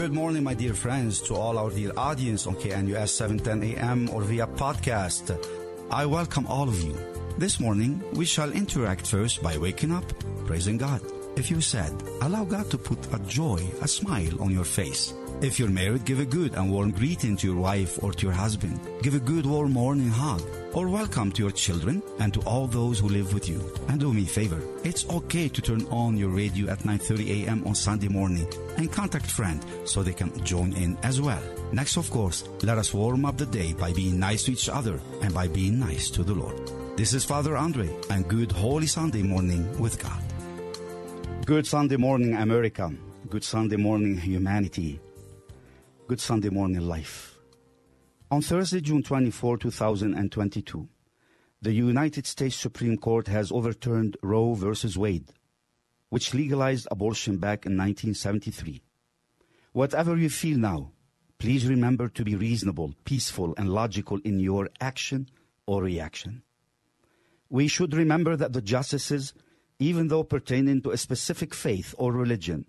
Good 0.00 0.14
morning, 0.14 0.44
my 0.44 0.54
dear 0.54 0.72
friends, 0.72 1.20
to 1.22 1.34
all 1.34 1.58
our 1.58 1.68
dear 1.68 1.92
audience 1.96 2.46
on 2.46 2.54
KNUS 2.54 3.08
710 3.10 3.76
AM 3.76 4.08
or 4.08 4.22
via 4.22 4.46
podcast. 4.46 5.36
I 5.90 6.06
welcome 6.06 6.46
all 6.46 6.68
of 6.68 6.80
you. 6.80 6.96
This 7.36 7.60
morning, 7.60 8.02
we 8.14 8.24
shall 8.24 8.50
interact 8.50 9.06
first 9.06 9.42
by 9.42 9.58
waking 9.58 9.92
up, 9.92 10.04
praising 10.46 10.78
God. 10.78 11.02
If 11.40 11.50
you're 11.50 11.62
sad, 11.62 11.94
allow 12.20 12.44
God 12.44 12.70
to 12.70 12.76
put 12.76 12.98
a 13.14 13.18
joy, 13.20 13.66
a 13.80 13.88
smile 13.88 14.42
on 14.42 14.50
your 14.50 14.66
face. 14.66 15.14
If 15.40 15.58
you're 15.58 15.70
married, 15.70 16.04
give 16.04 16.20
a 16.20 16.26
good 16.26 16.52
and 16.52 16.70
warm 16.70 16.90
greeting 16.90 17.34
to 17.38 17.46
your 17.46 17.56
wife 17.56 17.98
or 18.04 18.12
to 18.12 18.26
your 18.26 18.34
husband. 18.34 18.78
Give 19.00 19.14
a 19.14 19.20
good 19.20 19.46
warm 19.46 19.72
morning 19.72 20.10
hug 20.10 20.42
or 20.74 20.90
welcome 20.90 21.32
to 21.32 21.42
your 21.42 21.50
children 21.50 22.02
and 22.18 22.34
to 22.34 22.42
all 22.42 22.66
those 22.66 22.98
who 22.98 23.08
live 23.08 23.32
with 23.32 23.48
you. 23.48 23.58
And 23.88 23.98
do 23.98 24.12
me 24.12 24.24
a 24.24 24.26
favor. 24.26 24.60
It's 24.84 25.08
okay 25.08 25.48
to 25.48 25.62
turn 25.62 25.86
on 25.86 26.18
your 26.18 26.28
radio 26.28 26.70
at 26.70 26.80
9:30 26.80 27.30
a.m. 27.30 27.64
on 27.66 27.74
Sunday 27.74 28.08
morning 28.08 28.46
and 28.76 28.92
contact 28.92 29.24
friend 29.24 29.64
so 29.86 30.02
they 30.02 30.12
can 30.12 30.44
join 30.44 30.74
in 30.74 30.98
as 31.02 31.22
well. 31.22 31.42
Next, 31.72 31.96
of 31.96 32.10
course, 32.10 32.44
let 32.62 32.76
us 32.76 32.92
warm 32.92 33.24
up 33.24 33.38
the 33.38 33.46
day 33.46 33.72
by 33.72 33.94
being 33.94 34.20
nice 34.20 34.44
to 34.44 34.52
each 34.52 34.68
other 34.68 35.00
and 35.22 35.32
by 35.32 35.48
being 35.48 35.78
nice 35.78 36.10
to 36.10 36.22
the 36.22 36.34
Lord. 36.34 36.60
This 36.98 37.14
is 37.14 37.24
Father 37.24 37.56
Andre 37.56 37.88
and 38.10 38.28
good 38.28 38.52
Holy 38.52 38.86
Sunday 38.86 39.22
morning 39.22 39.64
with 39.80 39.96
God. 39.96 40.20
Good 41.46 41.66
Sunday 41.66 41.96
morning, 41.96 42.34
America. 42.34 42.92
Good 43.28 43.42
Sunday 43.42 43.76
morning, 43.76 44.18
humanity. 44.18 45.00
Good 46.06 46.20
Sunday 46.20 46.50
morning, 46.50 46.82
life. 46.82 47.38
On 48.30 48.42
Thursday, 48.42 48.80
June 48.80 49.02
24, 49.02 49.56
2022, 49.56 50.88
the 51.62 51.72
United 51.72 52.26
States 52.26 52.54
Supreme 52.54 52.98
Court 52.98 53.26
has 53.28 53.50
overturned 53.50 54.16
Roe 54.22 54.54
v. 54.54 54.72
Wade, 54.96 55.32
which 56.10 56.34
legalized 56.34 56.86
abortion 56.90 57.38
back 57.38 57.64
in 57.66 57.72
1973. 57.72 58.82
Whatever 59.72 60.16
you 60.16 60.28
feel 60.28 60.58
now, 60.58 60.92
please 61.38 61.66
remember 61.66 62.08
to 62.08 62.22
be 62.22 62.36
reasonable, 62.36 62.94
peaceful, 63.04 63.54
and 63.56 63.70
logical 63.70 64.18
in 64.24 64.40
your 64.40 64.68
action 64.80 65.28
or 65.66 65.82
reaction. 65.82 66.42
We 67.48 67.66
should 67.66 67.94
remember 67.94 68.36
that 68.36 68.52
the 68.52 68.62
justices, 68.62 69.32
even 69.80 70.08
though 70.08 70.22
pertaining 70.22 70.82
to 70.82 70.90
a 70.90 70.96
specific 70.96 71.54
faith 71.54 71.94
or 71.98 72.12
religion, 72.12 72.66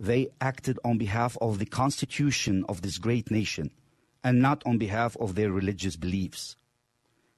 they 0.00 0.28
acted 0.40 0.78
on 0.84 0.98
behalf 0.98 1.36
of 1.40 1.58
the 1.58 1.66
constitution 1.66 2.64
of 2.68 2.80
this 2.82 2.98
great 2.98 3.30
nation 3.30 3.70
and 4.24 4.40
not 4.40 4.62
on 4.66 4.78
behalf 4.78 5.16
of 5.20 5.34
their 5.34 5.52
religious 5.52 5.96
beliefs. 5.96 6.56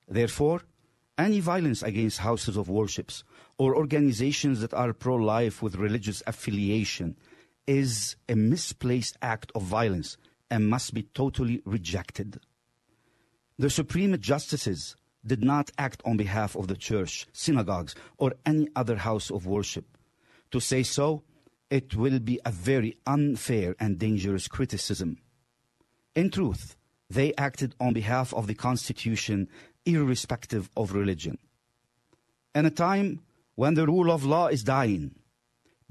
Therefore, 0.09 0.63
any 1.19 1.41
violence 1.41 1.83
against 1.83 2.21
houses 2.21 2.57
of 2.57 2.69
worships 2.69 3.25
or 3.59 3.77
organizations 3.77 4.61
that 4.61 4.73
are 4.73 4.93
pro 4.93 5.17
life 5.17 5.61
with 5.63 5.75
religious 5.75 6.23
affiliation 6.27 7.17
is 7.67 8.15
a 8.29 8.37
misplaced 8.37 9.19
act 9.21 9.51
of 9.55 9.63
violence 9.63 10.17
and 10.49 10.69
must 10.69 10.95
be 10.95 11.03
totally 11.03 11.61
rejected. 11.65 12.41
The 13.59 13.69
Supreme 13.69 14.17
Justices 14.19 14.97
did 15.25 15.43
not 15.43 15.71
act 15.79 16.03
on 16.05 16.17
behalf 16.17 16.57
of 16.57 16.69
the 16.69 16.77
church, 16.77 17.27
synagogues, 17.33 17.95
or 18.17 18.35
any 18.47 18.69
other 18.75 18.97
house 18.97 19.31
of 19.31 19.47
worship. 19.47 19.97
To 20.51 20.61
say 20.61 20.83
so, 20.83 21.23
it 21.71 21.95
will 21.95 22.19
be 22.19 22.41
a 22.45 22.51
very 22.51 22.97
unfair 23.07 23.77
and 23.79 23.99
dangerous 23.99 24.49
criticism. 24.49 25.19
In 26.15 26.31
truth, 26.31 26.77
they 27.11 27.35
acted 27.37 27.75
on 27.81 27.93
behalf 27.93 28.33
of 28.35 28.47
the 28.47 28.55
Constitution, 28.55 29.49
irrespective 29.85 30.71
of 30.77 30.93
religion. 30.93 31.39
In 32.55 32.67
a 32.67 32.71
time 32.71 33.21
when 33.55 33.75
the 33.75 33.87
rule 33.87 34.11
of 34.11 34.25
law 34.25 34.47
is 34.47 34.63
dying, 34.65 35.15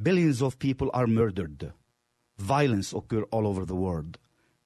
billions 0.01 0.41
of 0.41 0.59
people 0.59 0.89
are 0.93 1.07
murdered, 1.07 1.73
violence 2.37 2.93
occurs 2.93 3.25
all 3.31 3.47
over 3.47 3.65
the 3.65 3.75
world. 3.75 4.17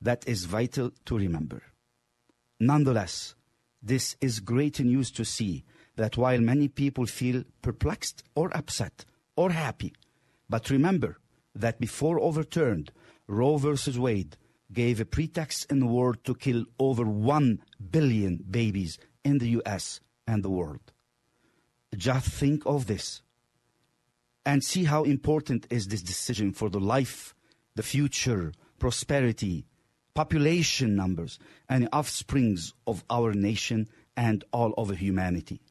That 0.02 0.28
is 0.28 0.46
vital 0.46 0.92
to 1.06 1.18
remember. 1.18 1.62
Nonetheless, 2.60 3.36
this 3.82 4.16
is 4.22 4.40
great 4.40 4.80
news 4.80 5.12
to 5.12 5.26
see 5.26 5.64
that 5.96 6.18
while 6.18 6.40
many 6.40 6.68
people 6.68 7.06
feel 7.06 7.44
perplexed 7.62 8.24
or 8.36 8.56
upset 8.56 9.06
or 9.36 9.52
happy, 9.52 9.94
but 10.50 10.70
remember 10.70 11.18
that 11.56 11.80
before 11.80 12.20
overturned, 12.20 12.92
Roe 13.28 13.58
v. 13.58 14.00
Wade 14.00 14.38
gave 14.72 15.00
a 15.00 15.06
pretext 15.06 15.70
in 15.72 15.80
the 15.80 15.86
world 15.86 16.24
to 16.24 16.36
kill 16.36 16.66
over 16.80 17.06
1 17.06 17.62
billion 17.92 18.38
babies 18.50 18.98
in 19.24 19.38
the 19.40 19.50
U.S. 19.50 20.00
and 20.28 20.44
the 20.44 20.50
world. 20.50 20.94
Just 21.96 22.28
think 22.28 22.64
of 22.66 22.88
this 22.88 23.22
and 24.46 24.64
see 24.64 24.86
how 24.86 25.04
important 25.04 25.68
is 25.70 25.88
this 25.88 26.02
decision 26.02 26.52
for 26.54 26.70
the 26.70 26.80
life, 26.80 27.36
the 27.76 27.84
future, 27.84 28.54
prosperity, 28.80 29.66
population 30.14 30.96
numbers, 30.96 31.40
and 31.70 31.88
offsprings 31.94 32.74
of 32.86 33.04
our 33.10 33.34
nation 33.34 33.88
and 34.16 34.44
all 34.52 34.74
over 34.78 34.94
humanity. 34.94 35.62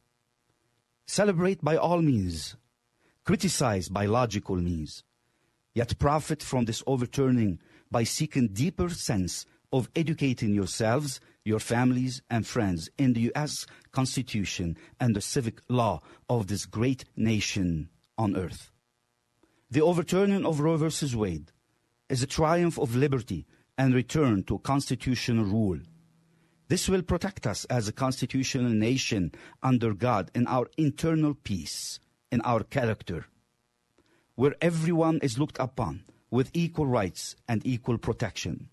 Celebrate 1.05 1.63
by 1.63 1.75
all 1.75 2.01
means, 2.01 2.55
criticize 3.23 3.89
by 3.89 4.05
logical 4.05 4.55
means, 4.55 5.03
yet 5.73 5.99
profit 5.99 6.41
from 6.41 6.65
this 6.65 6.83
overturning 6.87 7.59
by 7.89 8.03
seeking 8.03 8.47
deeper 8.47 8.89
sense 8.89 9.45
of 9.73 9.89
educating 9.95 10.53
yourselves, 10.53 11.19
your 11.43 11.59
families, 11.59 12.21
and 12.29 12.45
friends 12.45 12.89
in 12.97 13.13
the 13.13 13.21
U.S. 13.21 13.65
Constitution 13.91 14.77
and 14.99 15.15
the 15.15 15.21
civic 15.21 15.61
law 15.69 16.01
of 16.29 16.47
this 16.47 16.65
great 16.65 17.05
nation 17.15 17.89
on 18.17 18.35
earth. 18.35 18.71
The 19.69 19.81
overturning 19.81 20.45
of 20.45 20.59
Roe 20.59 20.77
v. 20.77 21.15
Wade 21.15 21.51
is 22.09 22.21
a 22.21 22.27
triumph 22.27 22.77
of 22.77 22.95
liberty 22.95 23.45
and 23.77 23.93
return 23.93 24.43
to 24.43 24.59
constitutional 24.59 25.45
rule. 25.45 25.79
This 26.67 26.87
will 26.87 27.01
protect 27.01 27.45
us 27.45 27.65
as 27.65 27.87
a 27.87 27.93
constitutional 27.93 28.69
nation 28.69 29.33
under 29.61 29.93
God 29.93 30.31
in 30.33 30.47
our 30.47 30.67
internal 30.77 31.33
peace, 31.33 31.99
in 32.31 32.41
our 32.41 32.63
character, 32.63 33.25
where 34.35 34.55
everyone 34.61 35.19
is 35.21 35.37
looked 35.37 35.59
upon 35.59 36.03
with 36.29 36.49
equal 36.53 36.87
rights 36.87 37.35
and 37.47 37.65
equal 37.65 37.97
protection. 37.97 38.69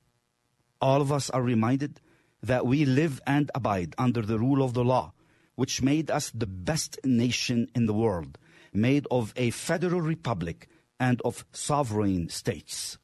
All 0.80 1.00
of 1.00 1.10
us 1.10 1.28
are 1.30 1.42
reminded 1.42 2.00
that 2.40 2.66
we 2.66 2.84
live 2.84 3.20
and 3.26 3.50
abide 3.54 3.94
under 3.98 4.22
the 4.22 4.38
rule 4.38 4.62
of 4.62 4.74
the 4.74 4.84
law, 4.84 5.12
which 5.56 5.82
made 5.82 6.08
us 6.08 6.30
the 6.30 6.46
best 6.46 7.00
nation 7.04 7.68
in 7.74 7.86
the 7.86 7.92
world, 7.92 8.38
made 8.72 9.08
of 9.10 9.32
a 9.34 9.50
federal 9.50 10.00
republic 10.00 10.68
and 11.00 11.20
of 11.22 11.44
sovereign 11.50 12.28
states. 12.28 12.96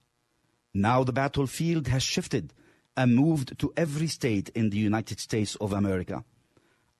Now 0.74 1.04
the 1.04 1.12
battlefield 1.12 1.86
has 1.86 2.02
shifted 2.02 2.52
and 2.96 3.14
moved 3.14 3.58
to 3.60 3.72
every 3.76 4.08
state 4.08 4.48
in 4.50 4.70
the 4.70 4.78
United 4.78 5.20
States 5.20 5.54
of 5.56 5.72
America. 5.72 6.24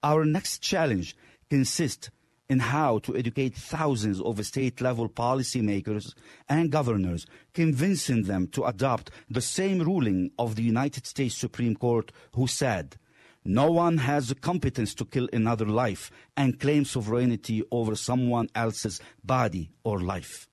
Our 0.02 0.24
next 0.24 0.58
challenge 0.58 1.16
consists 1.50 2.10
in 2.48 2.60
how 2.60 2.98
to 2.98 3.16
educate 3.16 3.56
thousands 3.56 4.20
of 4.20 4.44
state 4.46 4.80
level 4.80 5.08
policymakers 5.08 6.14
and 6.48 6.70
governors, 6.70 7.26
convincing 7.52 8.24
them 8.24 8.46
to 8.48 8.64
adopt 8.64 9.10
the 9.28 9.40
same 9.40 9.80
ruling 9.80 10.30
of 10.38 10.54
the 10.54 10.62
United 10.62 11.06
States 11.06 11.34
Supreme 11.34 11.74
Court, 11.74 12.12
who 12.34 12.46
said, 12.46 12.96
No 13.44 13.72
one 13.72 13.98
has 13.98 14.28
the 14.28 14.34
competence 14.34 14.94
to 14.96 15.04
kill 15.04 15.28
another 15.32 15.66
life 15.66 16.10
and 16.36 16.60
claim 16.60 16.84
sovereignty 16.84 17.62
over 17.70 17.96
someone 17.96 18.48
else's 18.54 19.00
body 19.24 19.70
or 19.82 20.00
life. 20.00 20.48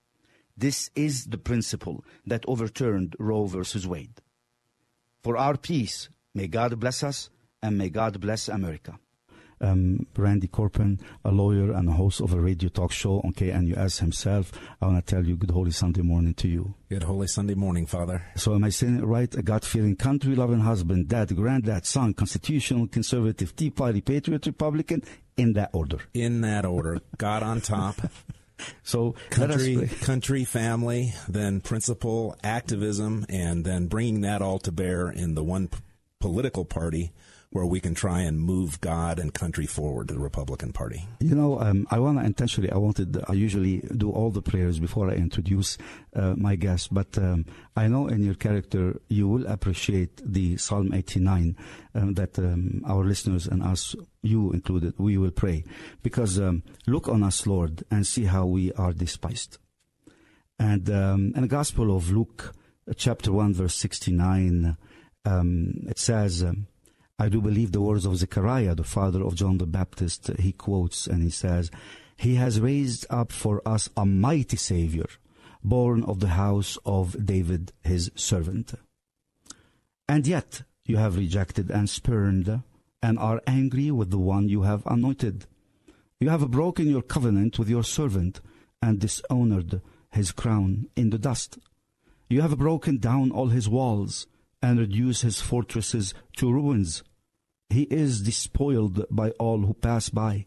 This 0.57 0.89
is 0.95 1.25
the 1.25 1.38
principle 1.38 2.03
that 2.25 2.45
overturned 2.48 3.15
Roe 3.19 3.45
v. 3.45 3.59
Wade. 3.88 4.21
For 5.24 5.38
our 5.38 5.57
peace, 5.57 6.09
may 6.33 6.48
God 6.48 6.80
bless 6.80 7.03
us 7.03 7.30
and 7.62 7.77
may 7.77 7.89
God 7.89 8.19
bless 8.19 8.48
America. 8.50 8.98
um, 9.63 10.07
Randy 10.18 10.48
Corman, 10.48 11.00
a 11.24 11.31
lawyer 11.31 11.71
and 11.71 11.88
a 11.88 11.92
host 11.92 12.19
of 12.19 12.33
a 12.33 12.39
radio 12.39 12.68
talk 12.69 12.92
show 12.92 13.21
on 13.21 13.33
KNUS 13.33 14.00
himself. 14.00 14.51
I 14.81 14.88
want 14.88 15.06
to 15.06 15.15
tell 15.15 15.24
you 15.24 15.36
good 15.36 15.51
Holy 15.51 15.69
Sunday 15.69 16.01
morning 16.01 16.33
to 16.33 16.48
you. 16.48 16.74
Good 16.89 17.03
Holy 17.03 17.27
Sunday 17.27 17.53
morning, 17.53 17.86
Father. 17.86 18.24
So 18.36 18.56
am 18.56 18.63
I 18.63 18.69
saying 18.69 18.98
it 18.98 19.06
right? 19.06 19.31
A 19.36 19.44
God-fearing, 19.44 19.98
country-loving 19.98 20.62
husband, 20.62 21.09
dad, 21.09 21.36
granddad, 21.36 21.86
son, 21.86 22.15
constitutional, 22.15 22.88
conservative, 22.88 23.56
Tea 23.56 23.69
Party, 23.69 24.01
patriot, 24.01 24.48
Republican, 24.48 25.03
in 25.38 25.53
that 25.53 25.69
order. 25.74 26.00
In 26.15 26.42
that 26.42 26.65
order. 26.65 26.98
God 27.18 27.44
on 27.44 27.62
top. 27.62 27.95
So 28.84 29.16
country, 29.30 29.88
country, 30.02 30.44
family, 30.46 31.13
then 31.28 31.62
principle, 31.62 32.36
activism, 32.44 33.25
and 33.30 33.66
then 33.66 33.88
bringing 33.88 34.22
that 34.22 34.42
all 34.42 34.60
to 34.60 34.72
bear 34.72 35.10
in 35.10 35.36
the 35.36 35.44
one 35.44 35.68
p- 35.68 35.78
political 36.19 36.66
party 36.66 37.12
where 37.51 37.65
we 37.65 37.81
can 37.81 37.94
try 37.94 38.21
and 38.21 38.39
move 38.39 38.80
God 38.80 39.19
and 39.19 39.33
country 39.33 39.65
forward 39.65 40.07
to 40.07 40.13
the 40.13 40.19
Republican 40.19 40.71
Party? 40.71 41.06
You 41.19 41.36
know, 41.36 41.59
um, 41.59 41.86
I 41.92 42.00
want 42.00 42.18
to 42.18 42.25
intentionally, 42.25 42.71
I 42.71 42.77
wanted, 42.77 43.21
I 43.27 43.33
usually 43.33 43.80
do 43.95 44.09
all 44.09 44.31
the 44.31 44.42
prayers 44.42 44.80
before 44.80 45.09
I 45.09 45.15
introduce 45.15 45.77
uh, 46.15 46.33
my 46.38 46.56
guest, 46.56 46.94
but 46.94 47.18
um, 47.18 47.45
I 47.75 47.88
know 47.88 48.07
in 48.07 48.24
your 48.24 48.36
character 48.36 49.01
you 49.09 49.27
will 49.27 49.45
appreciate 49.48 50.21
the 50.24 50.56
Psalm 50.57 50.94
89 50.94 51.57
um, 51.94 52.13
that 52.13 52.39
um, 52.39 52.83
our 52.88 53.03
listeners 53.03 53.48
and 53.48 53.62
us, 53.62 53.95
you 54.21 54.53
included, 54.53 54.94
we 54.98 55.18
will 55.18 55.31
pray. 55.31 55.65
Because 56.03 56.39
um, 56.39 56.63
look 56.88 57.09
on 57.09 57.21
us, 57.21 57.45
Lord, 57.45 57.83
and 57.92 58.07
see 58.07 58.25
how 58.25 58.45
we 58.45 58.71
are 58.74 58.94
despised. 58.94 59.57
And 60.57 60.89
um, 60.89 61.33
in 61.36 61.42
the 61.42 61.48
Gospel 61.50 61.94
of 61.94 62.12
Luke, 62.12 62.56
chapter 62.95 63.33
1, 63.33 63.56
verse 63.56 63.75
69, 63.75 64.77
it 65.25 66.00
says, 66.00 66.45
I 67.21 67.29
do 67.29 67.39
believe 67.39 67.71
the 67.71 67.81
words 67.81 68.07
of 68.07 68.18
Zechariah, 68.18 68.73
the 68.73 68.83
father 68.83 69.21
of 69.23 69.35
John 69.35 69.59
the 69.59 69.68
Baptist. 69.68 70.31
He 70.39 70.53
quotes 70.53 71.06
and 71.06 71.21
he 71.21 71.29
says, 71.29 71.69
He 72.18 72.33
has 72.33 72.59
raised 72.59 73.06
up 73.12 73.31
for 73.31 73.62
us 73.63 73.91
a 73.95 74.07
mighty 74.07 74.57
Savior, 74.57 75.06
born 75.63 76.03
of 76.06 76.19
the 76.19 76.29
house 76.29 76.79
of 76.83 77.23
David, 77.23 77.73
his 77.83 78.09
servant. 78.15 78.73
And 80.09 80.25
yet 80.25 80.63
you 80.83 80.97
have 80.97 81.15
rejected 81.15 81.69
and 81.69 81.88
spurned 81.88 82.63
and 83.03 83.19
are 83.19 83.39
angry 83.45 83.91
with 83.91 84.09
the 84.09 84.17
one 84.17 84.50
you 84.50 84.63
have 84.63 84.83
anointed. 84.88 85.45
You 86.19 86.29
have 86.29 86.50
broken 86.50 86.89
your 86.89 87.03
covenant 87.03 87.59
with 87.59 87.69
your 87.69 87.83
servant 87.83 88.41
and 88.81 89.00
dishonored 89.00 89.81
his 90.12 90.31
crown 90.31 90.88
in 90.95 91.12
the 91.12 91.19
dust. 91.19 91.59
You 92.29 92.41
have 92.41 92.57
broken 92.57 92.97
down 92.97 93.29
all 93.29 93.50
his 93.50 93.69
walls 93.69 94.25
and 94.59 94.79
reduced 94.79 95.21
his 95.21 95.39
fortresses 95.39 96.15
to 96.38 96.51
ruins. 96.51 97.03
He 97.71 97.83
is 97.83 98.21
despoiled 98.21 99.06
by 99.09 99.31
all 99.31 99.59
who 99.59 99.73
pass 99.73 100.09
by. 100.09 100.45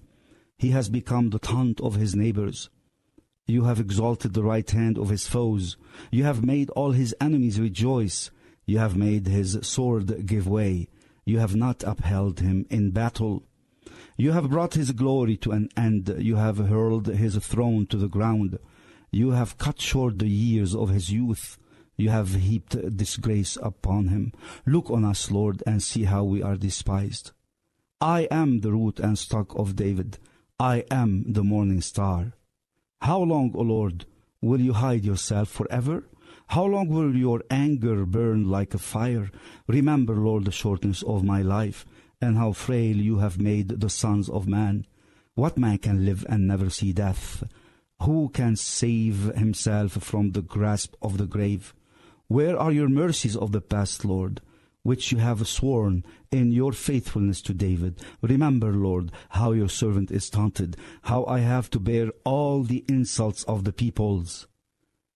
He 0.59 0.71
has 0.71 0.88
become 0.88 1.31
the 1.31 1.38
taunt 1.38 1.81
of 1.81 1.94
his 1.94 2.15
neighbors. 2.15 2.69
You 3.47 3.65
have 3.65 3.81
exalted 3.81 4.35
the 4.35 4.43
right 4.43 4.71
hand 4.71 4.99
of 4.99 5.09
his 5.09 5.26
foes. 5.26 5.76
You 6.11 6.25
have 6.25 6.44
made 6.44 6.71
all 6.71 6.93
his 6.93 7.15
enemies 7.21 7.61
rejoice. 7.61 8.31
You 8.67 8.79
have 8.79 8.97
made 8.97 9.26
his 9.26 9.59
sword 9.62 10.26
give 10.26 10.47
way. 10.47 10.88
You 11.25 11.38
have 11.38 11.56
not 11.56 11.82
upheld 11.82 12.41
him 12.41 12.67
in 12.71 12.91
battle. 12.91 13.43
You 14.17 14.32
have 14.32 14.50
brought 14.50 14.75
his 14.75 14.93
glory 14.93 15.37
to 15.38 15.53
an 15.53 15.69
end. 15.77 16.15
You 16.19 16.37
have 16.37 16.59
hurled 16.59 17.06
his 17.06 17.37
throne 17.38 17.87
to 17.87 17.97
the 17.97 18.09
ground. 18.09 18.59
You 19.11 19.31
have 19.31 19.59
cut 19.59 19.81
short 19.81 20.19
the 20.19 20.29
years 20.29 20.75
of 20.75 20.91
his 20.91 21.11
youth. 21.11 21.59
You 21.96 22.11
have 22.11 22.35
heaped 22.35 22.96
disgrace 22.96 23.56
upon 23.62 24.08
him. 24.08 24.32
Look 24.67 24.91
on 24.91 25.05
us, 25.05 25.31
Lord, 25.31 25.62
and 25.67 25.82
see 25.82 26.05
how 26.05 26.25
we 26.25 26.43
are 26.43 26.56
despised. 26.56 27.32
I 28.00 28.23
am 28.31 28.61
the 28.61 28.73
root 28.73 28.99
and 28.99 29.19
stock 29.19 29.56
of 29.56 29.76
David. 29.76 30.19
I 30.58 30.85
am 30.91 31.32
the 31.32 31.44
morning 31.44 31.81
star. 31.81 32.32
How 33.00 33.20
long, 33.20 33.52
O 33.55 33.62
Lord, 33.62 34.06
will 34.41 34.61
you 34.61 34.73
hide 34.73 35.05
yourself 35.05 35.49
forever? 35.49 36.05
How 36.49 36.64
long 36.64 36.88
will 36.88 37.14
your 37.17 37.43
anger 37.50 38.05
burn 38.05 38.50
like 38.50 38.75
a 38.75 38.79
fire? 38.79 39.31
Remember, 39.67 40.14
Lord, 40.14 40.44
the 40.44 40.52
shortness 40.52 41.02
of 41.02 41.25
my 41.25 41.43
life, 41.43 41.87
and 42.20 42.37
how 42.37 42.52
frail 42.52 42.96
you 42.96 43.19
have 43.19 43.41
made 43.41 43.69
the 43.69 43.91
sons 43.91 44.29
of 44.29 44.49
man. 44.49 44.87
What 45.35 45.58
man 45.58 45.79
can 45.79 46.05
live 46.05 46.26
and 46.29 46.46
never 46.46 46.70
see 46.70 46.93
death? 46.93 47.44
Who 48.02 48.29
can 48.29 48.56
save 48.56 49.35
himself 49.35 49.93
from 49.93 50.32
the 50.32 50.43
grasp 50.43 50.94
of 51.00 51.19
the 51.19 51.26
grave? 51.26 51.75
Where 52.29 52.59
are 52.59 52.73
your 52.73 52.88
mercies 52.88 53.37
of 53.37 53.53
the 53.53 53.61
past, 53.61 54.05
Lord, 54.05 54.41
which 54.82 55.12
you 55.12 55.19
have 55.19 55.47
sworn 55.47 56.05
in 56.31 56.53
your 56.53 56.73
faithfulness 56.73 57.43
to 57.43 57.55
David? 57.55 58.00
Remember, 58.23 58.73
Lord, 58.73 59.12
how 59.31 59.53
your 59.53 59.69
servant 59.69 60.11
is 60.11 60.31
taunted, 60.31 60.76
how 61.03 61.25
I 61.26 61.41
have 61.41 61.71
to 61.71 61.81
bear 61.81 62.11
all 62.25 62.62
the 62.62 62.85
insults 62.88 63.44
of 63.44 63.65
the 63.65 63.73
peoples. 63.73 64.47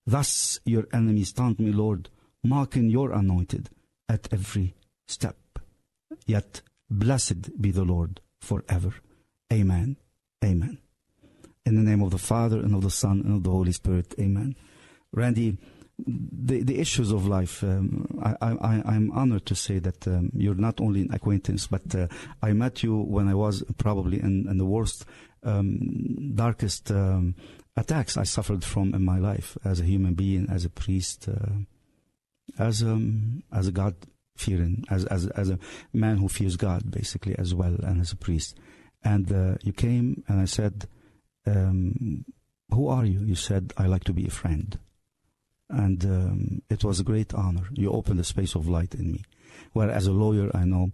Thus 0.05 0.59
your 0.65 0.87
enemies 0.93 1.33
taunt 1.33 1.59
me, 1.59 1.71
Lord, 1.71 2.09
mocking 2.43 2.89
your 2.89 3.11
anointed 3.11 3.69
at 4.07 4.27
every 4.31 4.75
step. 5.07 5.37
Yet 6.25 6.61
blessed 6.89 7.61
be 7.61 7.71
the 7.71 7.83
Lord 7.83 8.21
forever. 8.39 8.93
Amen. 9.51 9.97
Amen. 10.43 10.79
In 11.65 11.75
the 11.75 11.83
name 11.83 12.01
of 12.01 12.11
the 12.11 12.17
Father, 12.17 12.59
and 12.59 12.73
of 12.73 12.81
the 12.81 12.89
Son, 12.89 13.21
and 13.25 13.35
of 13.35 13.43
the 13.43 13.51
Holy 13.51 13.71
Spirit. 13.71 14.15
Amen. 14.19 14.55
Randy, 15.11 15.57
the, 16.05 16.63
the 16.63 16.79
issues 16.79 17.11
of 17.11 17.27
life, 17.27 17.63
um, 17.63 18.07
I, 18.21 18.35
I, 18.41 18.81
I'm 18.85 19.11
honored 19.11 19.45
to 19.47 19.55
say 19.55 19.79
that 19.79 20.07
um, 20.07 20.31
you're 20.33 20.55
not 20.55 20.79
only 20.81 21.01
an 21.01 21.13
acquaintance, 21.13 21.67
but 21.67 21.93
uh, 21.95 22.07
I 22.41 22.53
met 22.53 22.83
you 22.83 22.97
when 22.97 23.27
I 23.27 23.33
was 23.33 23.63
probably 23.77 24.19
in, 24.19 24.47
in 24.49 24.57
the 24.57 24.65
worst, 24.65 25.05
um, 25.43 26.33
darkest 26.35 26.91
um, 26.91 27.35
attacks 27.75 28.17
I 28.17 28.23
suffered 28.23 28.63
from 28.63 28.93
in 28.93 29.03
my 29.03 29.19
life 29.19 29.57
as 29.63 29.79
a 29.79 29.85
human 29.85 30.13
being, 30.13 30.47
as 30.49 30.65
a 30.65 30.69
priest, 30.69 31.27
uh, 31.27 32.61
as, 32.61 32.83
um, 32.83 33.43
as 33.51 33.67
a 33.67 33.71
God 33.71 33.95
fearing, 34.35 34.85
as, 34.89 35.05
as, 35.05 35.27
as 35.27 35.49
a 35.49 35.59
man 35.93 36.17
who 36.17 36.27
fears 36.27 36.55
God, 36.55 36.89
basically, 36.89 37.37
as 37.37 37.53
well, 37.53 37.75
and 37.83 38.01
as 38.01 38.11
a 38.11 38.17
priest. 38.17 38.57
And 39.03 39.31
uh, 39.31 39.55
you 39.63 39.73
came 39.73 40.23
and 40.27 40.41
I 40.41 40.45
said, 40.45 40.87
um, 41.45 42.25
Who 42.73 42.87
are 42.87 43.05
you? 43.05 43.21
You 43.21 43.35
said, 43.35 43.73
I 43.77 43.85
like 43.87 44.03
to 44.05 44.13
be 44.13 44.25
a 44.25 44.31
friend 44.31 44.77
and 45.69 46.03
um, 46.05 46.61
it 46.69 46.83
was 46.83 46.99
a 46.99 47.03
great 47.03 47.33
honor. 47.33 47.67
You 47.73 47.91
opened 47.91 48.19
a 48.19 48.23
space 48.23 48.55
of 48.55 48.67
light 48.67 48.95
in 48.95 49.11
me. 49.11 49.23
Where 49.73 49.89
as 49.89 50.07
a 50.07 50.11
lawyer, 50.11 50.49
I 50.53 50.65
know 50.65 50.91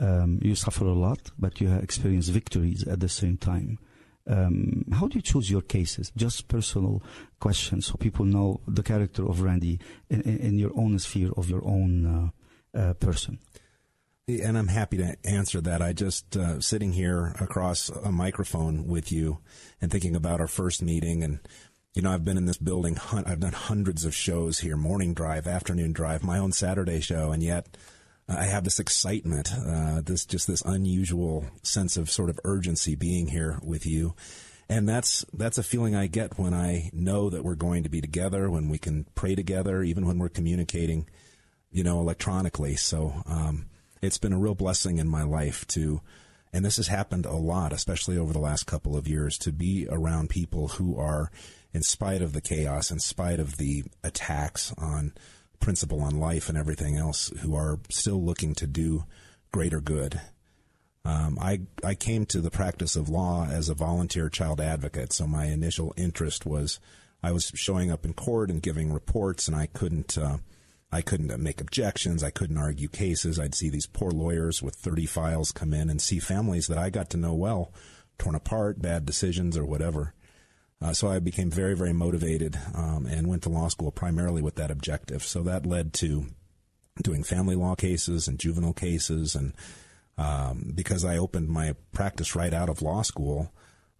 um, 0.00 0.38
you 0.42 0.54
suffer 0.54 0.84
a 0.84 0.92
lot, 0.92 1.30
but 1.38 1.60
you 1.60 1.68
have 1.68 1.82
experienced 1.82 2.30
victories 2.30 2.86
at 2.86 3.00
the 3.00 3.08
same 3.08 3.36
time. 3.36 3.78
Um, 4.26 4.84
how 4.92 5.08
do 5.08 5.16
you 5.16 5.22
choose 5.22 5.50
your 5.50 5.62
cases? 5.62 6.12
Just 6.14 6.48
personal 6.48 7.02
questions, 7.40 7.86
so 7.86 7.94
people 7.94 8.26
know 8.26 8.60
the 8.68 8.82
character 8.82 9.26
of 9.26 9.40
Randy 9.40 9.80
in, 10.10 10.20
in, 10.22 10.38
in 10.38 10.58
your 10.58 10.72
own 10.76 10.98
sphere 10.98 11.30
of 11.36 11.48
your 11.48 11.64
own 11.64 12.32
uh, 12.74 12.78
uh, 12.78 12.92
person. 12.94 13.38
And 14.28 14.58
I'm 14.58 14.68
happy 14.68 14.98
to 14.98 15.16
answer 15.24 15.62
that. 15.62 15.80
I 15.80 15.94
just 15.94 16.36
uh, 16.36 16.60
sitting 16.60 16.92
here 16.92 17.34
across 17.40 17.88
a 17.88 18.12
microphone 18.12 18.86
with 18.86 19.10
you 19.10 19.38
and 19.80 19.90
thinking 19.90 20.14
about 20.14 20.38
our 20.38 20.46
first 20.46 20.82
meeting 20.82 21.22
and 21.22 21.40
you 21.94 22.02
know, 22.02 22.12
I've 22.12 22.24
been 22.24 22.36
in 22.36 22.46
this 22.46 22.58
building, 22.58 22.98
I've 23.12 23.40
done 23.40 23.52
hundreds 23.52 24.04
of 24.04 24.14
shows 24.14 24.60
here, 24.60 24.76
morning 24.76 25.14
drive, 25.14 25.46
afternoon 25.46 25.92
drive, 25.92 26.22
my 26.22 26.38
own 26.38 26.52
Saturday 26.52 27.00
show, 27.00 27.32
and 27.32 27.42
yet 27.42 27.76
I 28.28 28.44
have 28.44 28.64
this 28.64 28.78
excitement, 28.78 29.50
uh, 29.52 30.02
this 30.04 30.26
just 30.26 30.46
this 30.46 30.60
unusual 30.62 31.46
sense 31.62 31.96
of 31.96 32.10
sort 32.10 32.28
of 32.28 32.38
urgency 32.44 32.94
being 32.94 33.28
here 33.28 33.58
with 33.62 33.86
you. 33.86 34.14
And 34.68 34.86
that's 34.86 35.24
that's 35.32 35.56
a 35.56 35.62
feeling 35.62 35.96
I 35.96 36.08
get 36.08 36.38
when 36.38 36.52
I 36.52 36.90
know 36.92 37.30
that 37.30 37.42
we're 37.42 37.54
going 37.54 37.84
to 37.84 37.88
be 37.88 38.02
together, 38.02 38.50
when 38.50 38.68
we 38.68 38.76
can 38.76 39.06
pray 39.14 39.34
together, 39.34 39.82
even 39.82 40.06
when 40.06 40.18
we're 40.18 40.28
communicating, 40.28 41.08
you 41.70 41.82
know, 41.82 42.00
electronically. 42.00 42.76
So 42.76 43.22
um, 43.24 43.66
it's 44.02 44.18
been 44.18 44.34
a 44.34 44.38
real 44.38 44.54
blessing 44.54 44.98
in 44.98 45.08
my 45.08 45.22
life 45.22 45.66
to, 45.68 46.02
and 46.52 46.66
this 46.66 46.76
has 46.76 46.88
happened 46.88 47.24
a 47.24 47.32
lot, 47.32 47.72
especially 47.72 48.18
over 48.18 48.34
the 48.34 48.38
last 48.38 48.66
couple 48.66 48.94
of 48.94 49.08
years, 49.08 49.38
to 49.38 49.52
be 49.52 49.88
around 49.90 50.28
people 50.28 50.68
who 50.68 50.98
are 50.98 51.30
in 51.72 51.82
spite 51.82 52.22
of 52.22 52.32
the 52.32 52.40
chaos, 52.40 52.90
in 52.90 52.98
spite 52.98 53.40
of 53.40 53.56
the 53.56 53.84
attacks 54.02 54.72
on 54.78 55.12
principle 55.60 56.00
on 56.00 56.18
life 56.18 56.48
and 56.48 56.56
everything 56.56 56.96
else, 56.96 57.30
who 57.40 57.54
are 57.54 57.78
still 57.90 58.22
looking 58.22 58.54
to 58.54 58.66
do 58.66 59.04
greater 59.52 59.80
good. 59.80 60.20
Um, 61.04 61.38
I 61.40 61.60
I 61.84 61.94
came 61.94 62.26
to 62.26 62.40
the 62.40 62.50
practice 62.50 62.96
of 62.96 63.08
law 63.08 63.46
as 63.46 63.68
a 63.68 63.74
volunteer 63.74 64.28
child 64.28 64.60
advocate, 64.60 65.12
so 65.12 65.26
my 65.26 65.46
initial 65.46 65.94
interest 65.96 66.44
was 66.44 66.80
I 67.22 67.32
was 67.32 67.50
showing 67.54 67.90
up 67.90 68.04
in 68.04 68.12
court 68.12 68.50
and 68.50 68.62
giving 68.62 68.92
reports, 68.92 69.48
and 69.48 69.56
I 69.56 69.66
couldn't 69.66 70.18
uh, 70.18 70.38
I 70.90 71.02
couldn't 71.02 71.38
make 71.40 71.60
objections, 71.60 72.22
I 72.22 72.30
couldn't 72.30 72.56
argue 72.56 72.88
cases. 72.88 73.38
I'd 73.38 73.54
see 73.54 73.68
these 73.68 73.86
poor 73.86 74.10
lawyers 74.10 74.62
with 74.62 74.74
30 74.74 75.06
files 75.06 75.52
come 75.52 75.74
in 75.74 75.90
and 75.90 76.00
see 76.00 76.18
families 76.18 76.66
that 76.68 76.78
I 76.78 76.90
got 76.90 77.10
to 77.10 77.16
know 77.16 77.34
well 77.34 77.72
torn 78.18 78.34
apart, 78.34 78.82
bad 78.82 79.06
decisions, 79.06 79.56
or 79.56 79.64
whatever. 79.64 80.12
Uh, 80.80 80.92
so 80.92 81.08
I 81.08 81.18
became 81.18 81.50
very, 81.50 81.74
very 81.74 81.92
motivated 81.92 82.58
um, 82.74 83.06
and 83.06 83.26
went 83.26 83.42
to 83.42 83.48
law 83.48 83.68
school 83.68 83.90
primarily 83.90 84.42
with 84.42 84.54
that 84.56 84.70
objective. 84.70 85.24
So 85.24 85.42
that 85.42 85.66
led 85.66 85.92
to 85.94 86.26
doing 87.02 87.24
family 87.24 87.56
law 87.56 87.74
cases 87.74 88.28
and 88.28 88.38
juvenile 88.38 88.72
cases 88.72 89.34
and 89.34 89.54
um, 90.16 90.72
because 90.74 91.04
I 91.04 91.16
opened 91.16 91.48
my 91.48 91.74
practice 91.92 92.34
right 92.34 92.52
out 92.52 92.68
of 92.68 92.82
law 92.82 93.02
school. 93.02 93.52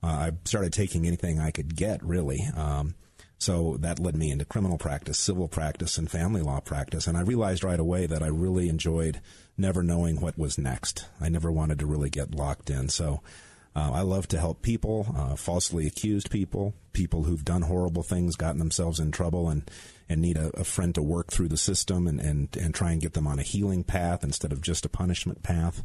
Uh, 0.02 0.06
I 0.06 0.32
started 0.44 0.72
taking 0.72 1.06
anything 1.06 1.38
I 1.38 1.52
could 1.52 1.76
get, 1.76 2.02
really. 2.04 2.40
Um, 2.56 2.96
so 3.38 3.76
that 3.78 4.00
led 4.00 4.16
me 4.16 4.32
into 4.32 4.44
criminal 4.44 4.78
practice, 4.78 5.18
civil 5.18 5.46
practice, 5.46 5.96
and 5.96 6.10
family 6.10 6.42
law 6.42 6.58
practice. 6.58 7.06
And 7.06 7.16
I 7.16 7.20
realized 7.20 7.62
right 7.62 7.78
away 7.78 8.06
that 8.06 8.22
I 8.22 8.26
really 8.26 8.68
enjoyed 8.68 9.20
never 9.56 9.82
knowing 9.84 10.20
what 10.20 10.36
was 10.36 10.58
next. 10.58 11.06
I 11.20 11.28
never 11.28 11.52
wanted 11.52 11.78
to 11.78 11.86
really 11.86 12.10
get 12.10 12.34
locked 12.34 12.68
in. 12.68 12.88
So 12.88 13.20
uh, 13.78 13.92
I 13.92 14.00
love 14.00 14.26
to 14.28 14.40
help 14.40 14.60
people, 14.62 15.06
uh, 15.16 15.36
falsely 15.36 15.86
accused 15.86 16.32
people, 16.32 16.74
people 16.92 17.22
who've 17.22 17.44
done 17.44 17.62
horrible 17.62 18.02
things, 18.02 18.34
gotten 18.34 18.58
themselves 18.58 18.98
in 18.98 19.12
trouble, 19.12 19.48
and, 19.48 19.70
and 20.08 20.20
need 20.20 20.36
a, 20.36 20.48
a 20.58 20.64
friend 20.64 20.92
to 20.96 21.02
work 21.02 21.30
through 21.30 21.46
the 21.46 21.56
system 21.56 22.08
and, 22.08 22.18
and, 22.18 22.56
and 22.56 22.74
try 22.74 22.90
and 22.90 23.00
get 23.00 23.12
them 23.12 23.28
on 23.28 23.38
a 23.38 23.42
healing 23.42 23.84
path 23.84 24.24
instead 24.24 24.50
of 24.50 24.60
just 24.62 24.84
a 24.84 24.88
punishment 24.88 25.44
path. 25.44 25.84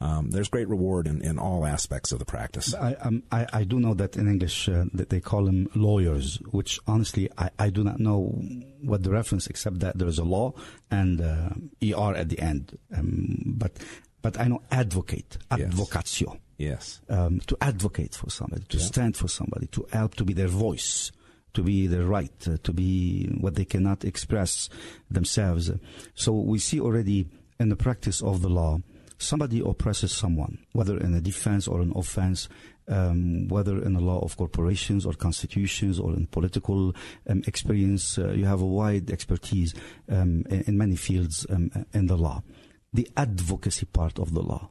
Um, 0.00 0.30
there's 0.30 0.48
great 0.48 0.68
reward 0.68 1.06
in, 1.06 1.22
in 1.22 1.38
all 1.38 1.64
aspects 1.64 2.10
of 2.10 2.18
the 2.18 2.24
practice. 2.24 2.74
I, 2.74 2.94
um, 2.94 3.22
I, 3.30 3.46
I, 3.52 3.64
do 3.64 3.78
know 3.78 3.92
that 3.94 4.16
in 4.16 4.26
English 4.26 4.66
uh, 4.68 4.86
that 4.94 5.10
they 5.10 5.20
call 5.20 5.44
them 5.44 5.68
lawyers, 5.74 6.38
which 6.50 6.80
honestly 6.86 7.28
I, 7.36 7.50
I 7.58 7.68
do 7.68 7.84
not 7.84 8.00
know 8.00 8.42
what 8.80 9.02
the 9.02 9.10
reference 9.10 9.46
except 9.46 9.80
that 9.80 9.98
there 9.98 10.08
is 10.08 10.18
a 10.18 10.24
law 10.24 10.54
and 10.90 11.20
uh, 11.20 11.50
er 11.84 12.14
at 12.14 12.30
the 12.30 12.40
end. 12.40 12.78
Um, 12.96 13.42
but 13.44 13.76
but 14.22 14.38
I 14.38 14.48
know 14.48 14.62
advocate, 14.70 15.38
advocatio. 15.50 16.38
Yes. 16.58 17.00
Um, 17.08 17.40
to 17.46 17.56
advocate 17.60 18.14
for 18.14 18.28
somebody, 18.30 18.64
to 18.68 18.76
yeah. 18.76 18.84
stand 18.84 19.16
for 19.16 19.28
somebody, 19.28 19.66
to 19.68 19.86
help 19.92 20.14
to 20.16 20.24
be 20.24 20.34
their 20.34 20.48
voice, 20.48 21.10
to 21.54 21.62
be 21.62 21.86
their 21.86 22.04
right, 22.04 22.32
uh, 22.46 22.58
to 22.62 22.72
be 22.72 23.26
what 23.40 23.54
they 23.54 23.64
cannot 23.64 24.04
express 24.04 24.68
themselves. 25.10 25.70
So 26.14 26.32
we 26.32 26.58
see 26.58 26.80
already 26.80 27.28
in 27.58 27.70
the 27.70 27.76
practice 27.76 28.22
of 28.22 28.42
the 28.42 28.48
law, 28.48 28.80
somebody 29.16 29.60
oppresses 29.60 30.12
someone, 30.12 30.58
whether 30.72 30.98
in 30.98 31.14
a 31.14 31.20
defense 31.20 31.66
or 31.66 31.80
an 31.80 31.92
offense, 31.94 32.48
um, 32.88 33.48
whether 33.48 33.82
in 33.82 33.94
the 33.94 34.00
law 34.00 34.18
of 34.20 34.36
corporations 34.36 35.06
or 35.06 35.12
constitutions 35.12 36.00
or 36.00 36.12
in 36.12 36.26
political 36.26 36.94
um, 37.28 37.42
experience, 37.46 38.18
uh, 38.18 38.32
you 38.32 38.44
have 38.44 38.60
a 38.60 38.66
wide 38.66 39.10
expertise 39.10 39.74
um, 40.10 40.44
in, 40.50 40.62
in, 40.66 40.78
many 40.78 40.96
fields 40.96 41.46
um, 41.50 41.70
in 41.92 42.06
the 42.06 42.16
law. 42.16 42.42
The 42.92 43.08
advocacy 43.16 43.86
part 43.86 44.18
of 44.18 44.34
the 44.34 44.42
law 44.42 44.70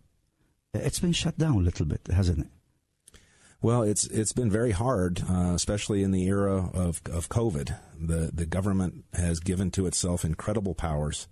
it's 0.73 0.99
been 0.99 1.13
shut 1.13 1.37
down 1.37 1.55
a 1.55 1.59
little 1.59 1.85
bit, 1.85 2.01
hasn't 2.13 2.39
it? 2.39 2.47
Well, 3.61 3.83
it's 3.83 4.05
it's 4.05 4.31
been 4.31 4.49
very 4.49 4.71
hard, 4.71 5.21
uh, 5.29 5.51
especially 5.53 6.03
in 6.03 6.11
the 6.11 6.27
era 6.27 6.69
of 6.73 7.01
of 7.11 7.27
COVID. 7.27 7.75
The 7.99 8.31
the 8.33 8.45
government 8.45 9.03
has 9.13 9.39
given 9.39 9.69
to 9.71 9.85
itself 9.85 10.23
incredible 10.23 10.75
powers 10.75 11.27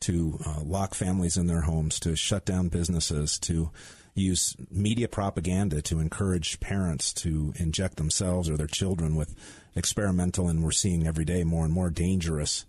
to 0.00 0.38
uh, 0.44 0.60
lock 0.64 0.94
families 0.94 1.36
in 1.36 1.46
their 1.46 1.62
homes, 1.62 1.98
to 2.00 2.16
shut 2.16 2.44
down 2.44 2.68
businesses, 2.68 3.38
to 3.38 3.70
use 4.14 4.54
media 4.70 5.08
propaganda 5.08 5.80
to 5.80 5.98
encourage 5.98 6.60
parents 6.60 7.14
to 7.14 7.54
inject 7.56 7.96
themselves 7.96 8.50
or 8.50 8.58
their 8.58 8.66
children 8.66 9.16
with 9.16 9.34
experimental 9.74 10.48
and 10.48 10.62
we're 10.62 10.70
seeing 10.70 11.06
every 11.06 11.24
day 11.24 11.44
more 11.44 11.64
and 11.64 11.72
more 11.72 11.88
dangerous 11.88 12.66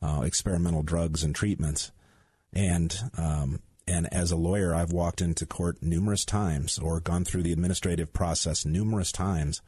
uh, 0.00 0.22
experimental 0.24 0.82
drugs 0.82 1.22
and 1.22 1.34
treatments. 1.34 1.92
And 2.56 2.98
um, 3.18 3.60
and 3.86 4.12
as 4.12 4.32
a 4.32 4.36
lawyer, 4.36 4.74
I've 4.74 4.92
walked 4.92 5.20
into 5.20 5.44
court 5.46 5.82
numerous 5.82 6.24
times 6.24 6.78
or 6.78 7.00
gone 7.00 7.24
through 7.24 7.42
the 7.42 7.52
administrative 7.52 8.12
process 8.12 8.64
numerous 8.64 9.12
times 9.12 9.60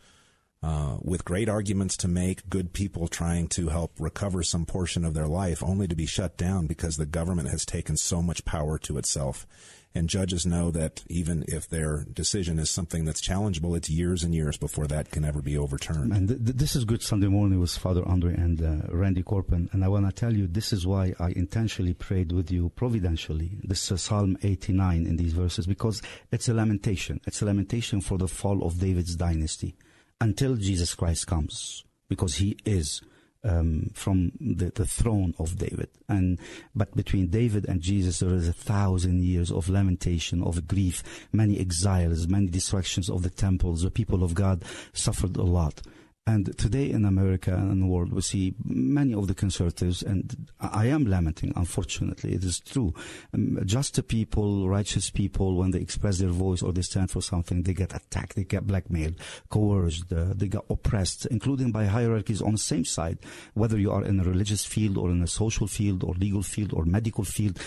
uh, 0.62 0.96
with 1.02 1.24
great 1.24 1.48
arguments 1.48 1.96
to 1.98 2.08
make, 2.08 2.48
good 2.48 2.72
people 2.72 3.06
trying 3.06 3.46
to 3.48 3.68
help 3.68 3.92
recover 3.98 4.42
some 4.42 4.66
portion 4.66 5.04
of 5.04 5.14
their 5.14 5.28
life, 5.28 5.62
only 5.62 5.86
to 5.86 5.94
be 5.94 6.06
shut 6.06 6.36
down 6.36 6.66
because 6.66 6.96
the 6.96 7.06
government 7.06 7.48
has 7.50 7.64
taken 7.64 7.96
so 7.96 8.22
much 8.22 8.44
power 8.44 8.78
to 8.78 8.98
itself. 8.98 9.46
And 9.94 10.08
judges 10.08 10.46
know 10.46 10.70
that 10.70 11.02
even 11.08 11.44
if 11.48 11.68
their 11.68 12.04
decision 12.12 12.58
is 12.58 12.70
something 12.70 13.04
that's 13.04 13.20
challengeable, 13.20 13.76
it's 13.76 13.88
years 13.88 14.22
and 14.22 14.34
years 14.34 14.56
before 14.56 14.86
that 14.86 15.10
can 15.10 15.24
ever 15.24 15.40
be 15.40 15.56
overturned. 15.56 16.12
And 16.12 16.28
th- 16.28 16.40
this 16.40 16.76
is 16.76 16.84
Good 16.84 17.02
Sunday 17.02 17.26
Morning 17.26 17.58
with 17.58 17.70
Father 17.70 18.06
Andre 18.06 18.34
and 18.34 18.62
uh, 18.62 18.94
Randy 18.94 19.22
Corman. 19.22 19.68
And 19.72 19.82
I 19.82 19.88
want 19.88 20.06
to 20.06 20.12
tell 20.12 20.34
you, 20.34 20.46
this 20.46 20.72
is 20.72 20.86
why 20.86 21.14
I 21.18 21.30
intentionally 21.30 21.94
prayed 21.94 22.32
with 22.32 22.50
you 22.50 22.68
providentially. 22.76 23.58
This 23.64 23.90
is 23.90 24.02
Psalm 24.02 24.36
89 24.42 25.06
in 25.06 25.16
these 25.16 25.32
verses, 25.32 25.66
because 25.66 26.02
it's 26.30 26.48
a 26.48 26.54
lamentation. 26.54 27.20
It's 27.26 27.42
a 27.42 27.46
lamentation 27.46 28.00
for 28.00 28.18
the 28.18 28.28
fall 28.28 28.64
of 28.64 28.78
David's 28.78 29.16
dynasty 29.16 29.74
until 30.20 30.56
Jesus 30.56 30.94
Christ 30.94 31.26
comes, 31.26 31.84
because 32.08 32.36
he 32.36 32.58
is 32.64 33.00
um, 33.44 33.90
from 33.94 34.32
the, 34.40 34.70
the 34.74 34.86
throne 34.86 35.34
of 35.38 35.58
David. 35.58 35.88
And 36.08 36.38
but 36.74 36.94
between 36.96 37.28
David 37.28 37.66
and 37.68 37.80
Jesus, 37.80 38.18
there 38.18 38.34
is 38.34 38.48
a 38.48 38.52
thousand 38.52 39.22
years 39.22 39.50
of 39.50 39.68
lamentation, 39.68 40.42
of 40.42 40.66
grief, 40.66 41.02
many 41.32 41.58
exiles, 41.58 42.26
many 42.28 42.48
destructions 42.48 43.08
of 43.08 43.22
the 43.22 43.30
temples. 43.30 43.82
The 43.82 43.90
people 43.90 44.22
of 44.22 44.34
God 44.34 44.64
suffered 44.92 45.36
a 45.36 45.42
lot. 45.42 45.82
And 46.28 46.58
today 46.58 46.90
in 46.90 47.06
America 47.06 47.54
and 47.54 47.72
in 47.72 47.80
the 47.80 47.86
world, 47.86 48.12
we 48.12 48.20
see 48.20 48.54
many 48.62 49.14
of 49.14 49.28
the 49.28 49.34
conservatives, 49.34 50.02
and 50.02 50.50
I 50.60 50.84
am 50.88 51.06
lamenting, 51.06 51.54
unfortunately, 51.56 52.34
it 52.34 52.44
is 52.44 52.60
true. 52.60 52.92
Um, 53.32 53.58
just 53.64 54.06
people, 54.08 54.68
righteous 54.68 55.08
people, 55.08 55.56
when 55.56 55.70
they 55.70 55.78
express 55.78 56.18
their 56.18 56.28
voice 56.28 56.60
or 56.60 56.74
they 56.74 56.82
stand 56.82 57.10
for 57.10 57.22
something, 57.22 57.62
they 57.62 57.72
get 57.72 57.94
attacked, 57.94 58.36
they 58.36 58.44
get 58.44 58.66
blackmailed, 58.66 59.14
coerced, 59.48 60.12
uh, 60.12 60.34
they 60.34 60.48
get 60.48 60.66
oppressed, 60.68 61.24
including 61.30 61.72
by 61.72 61.86
hierarchies 61.86 62.42
on 62.42 62.52
the 62.52 62.58
same 62.58 62.84
side, 62.84 63.18
whether 63.54 63.78
you 63.78 63.90
are 63.90 64.04
in 64.04 64.20
a 64.20 64.24
religious 64.24 64.66
field 64.66 64.98
or 64.98 65.10
in 65.10 65.22
a 65.22 65.26
social 65.26 65.66
field 65.66 66.04
or 66.04 66.12
legal 66.12 66.42
field 66.42 66.74
or 66.74 66.84
medical 66.84 67.24
field 67.24 67.58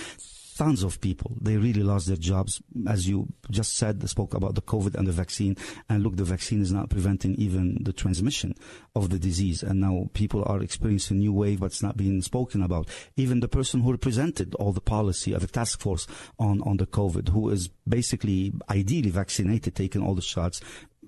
tons 0.55 0.83
of 0.83 1.01
people. 1.01 1.35
They 1.41 1.57
really 1.57 1.83
lost 1.83 2.07
their 2.07 2.17
jobs. 2.17 2.61
As 2.87 3.07
you 3.07 3.27
just 3.49 3.77
said, 3.77 4.07
spoke 4.09 4.33
about 4.33 4.55
the 4.55 4.61
COVID 4.61 4.95
and 4.95 5.07
the 5.07 5.11
vaccine. 5.11 5.57
And 5.89 6.03
look, 6.03 6.15
the 6.15 6.23
vaccine 6.23 6.61
is 6.61 6.71
not 6.71 6.89
preventing 6.89 7.35
even 7.35 7.77
the 7.81 7.93
transmission 7.93 8.55
of 8.95 9.09
the 9.09 9.19
disease. 9.19 9.63
And 9.63 9.79
now 9.79 10.09
people 10.13 10.43
are 10.45 10.61
experiencing 10.61 11.17
a 11.17 11.19
new 11.19 11.33
wave, 11.33 11.59
but 11.59 11.67
it's 11.67 11.83
not 11.83 11.97
being 11.97 12.21
spoken 12.21 12.61
about. 12.61 12.87
Even 13.15 13.39
the 13.39 13.47
person 13.47 13.81
who 13.81 13.91
represented 13.91 14.55
all 14.55 14.71
the 14.71 14.81
policy 14.81 15.33
of 15.33 15.41
the 15.41 15.47
task 15.47 15.79
force 15.79 16.07
on, 16.39 16.61
on 16.61 16.77
the 16.77 16.87
COVID, 16.87 17.29
who 17.29 17.49
is 17.49 17.69
basically 17.87 18.53
ideally 18.69 19.09
vaccinated, 19.09 19.75
taking 19.75 20.01
all 20.01 20.15
the 20.15 20.21
shots, 20.21 20.61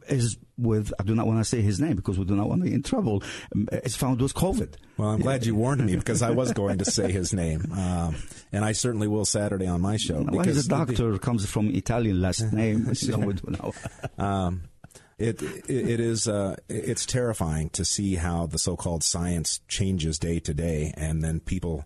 is 0.08 0.38
with, 0.58 0.94
I 1.00 1.04
do 1.04 1.16
not 1.16 1.28
want 1.28 1.40
to 1.40 1.46
say 1.46 1.62
his 1.62 1.80
name 1.80 1.96
because 1.96 2.18
we 2.18 2.26
do 2.26 2.36
not 2.36 2.48
want 2.48 2.64
to 2.64 2.70
be 2.70 2.74
in 2.74 2.84
trouble, 2.84 3.24
um, 3.56 3.68
is 3.72 3.96
found 3.96 4.22
with 4.22 4.34
COVID. 4.34 4.76
Well, 4.98 5.10
I'm 5.10 5.22
glad 5.22 5.46
you 5.46 5.56
warned 5.56 5.86
me 5.86 5.96
because 5.96 6.22
I 6.22 6.32
was 6.32 6.52
going 6.54 6.78
to 6.80 6.86
say 6.86 7.12
his 7.12 7.34
name. 7.34 7.72
Um, 7.72 8.16
and 8.52 8.64
I 8.64 8.72
certainly 8.74 9.08
will 9.08 9.26
Saturday 9.26 9.68
on 9.68 9.82
my 9.82 9.98
show. 9.98 10.16
Well, 10.16 10.26
because 10.26 10.56
he's 10.56 10.66
a 10.66 10.70
doctor, 10.70 11.12
the, 11.12 11.20
comes 11.20 11.46
from 11.50 11.70
Italian 11.70 12.22
last 12.22 12.42
name. 12.54 12.94
so 12.96 13.18
we 13.18 13.34
do 13.34 13.52
know. 13.52 13.74
um, 14.24 14.64
it, 15.18 15.42
it, 15.42 15.70
it 15.70 16.00
is 16.00 16.28
uh, 16.28 16.56
it's 16.70 17.06
terrifying 17.06 17.70
to 17.72 17.86
see 17.86 18.16
how 18.16 18.48
the 18.48 18.58
so-called 18.58 19.04
science 19.04 19.62
changes 19.68 20.20
day 20.20 20.40
to 20.40 20.54
day, 20.54 20.94
and 20.98 21.24
then 21.24 21.40
people 21.40 21.86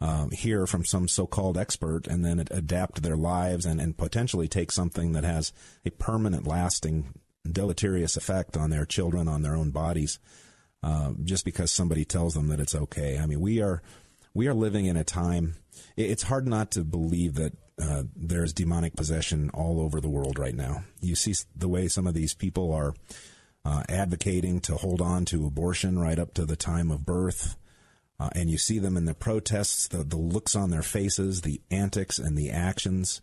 um, 0.00 0.30
hear 0.30 0.66
from 0.66 0.84
some 0.84 1.08
so-called 1.08 1.56
expert 1.56 2.06
and 2.06 2.24
then 2.24 2.44
adapt 2.50 3.02
their 3.02 3.16
lives 3.16 3.64
and, 3.64 3.80
and 3.80 3.96
potentially 3.96 4.48
take 4.48 4.70
something 4.70 5.12
that 5.12 5.24
has 5.24 5.52
a 5.86 5.90
permanent, 5.90 6.46
lasting 6.46 7.14
deleterious 7.50 8.16
effect 8.16 8.56
on 8.56 8.70
their 8.70 8.84
children, 8.84 9.28
on 9.28 9.42
their 9.42 9.54
own 9.54 9.70
bodies, 9.70 10.18
uh, 10.82 11.12
just 11.22 11.44
because 11.44 11.70
somebody 11.70 12.04
tells 12.04 12.34
them 12.34 12.48
that 12.48 12.60
it's 12.60 12.74
okay. 12.74 13.18
I 13.18 13.26
mean, 13.26 13.40
we 13.40 13.60
are 13.62 13.82
we 14.34 14.48
are 14.48 14.54
living 14.54 14.86
in 14.86 14.96
a 14.96 15.04
time. 15.04 15.54
It's 15.96 16.24
hard 16.24 16.46
not 16.46 16.72
to 16.72 16.84
believe 16.84 17.34
that 17.34 17.52
uh, 17.80 18.04
there's 18.16 18.52
demonic 18.52 18.94
possession 18.94 19.50
all 19.50 19.80
over 19.80 20.00
the 20.00 20.08
world 20.08 20.38
right 20.38 20.54
now. 20.54 20.84
You 21.00 21.14
see 21.14 21.34
the 21.56 21.68
way 21.68 21.88
some 21.88 22.06
of 22.06 22.14
these 22.14 22.34
people 22.34 22.72
are 22.72 22.94
uh, 23.64 23.82
advocating 23.88 24.60
to 24.60 24.74
hold 24.74 25.00
on 25.00 25.24
to 25.26 25.46
abortion 25.46 25.98
right 25.98 26.18
up 26.18 26.34
to 26.34 26.46
the 26.46 26.56
time 26.56 26.90
of 26.90 27.06
birth. 27.06 27.56
Uh, 28.20 28.30
and 28.34 28.48
you 28.48 28.58
see 28.58 28.78
them 28.78 28.96
in 28.96 29.06
the 29.06 29.14
protests, 29.14 29.88
the, 29.88 30.04
the 30.04 30.16
looks 30.16 30.54
on 30.54 30.70
their 30.70 30.82
faces, 30.82 31.40
the 31.40 31.60
antics 31.70 32.18
and 32.18 32.38
the 32.38 32.50
actions. 32.50 33.20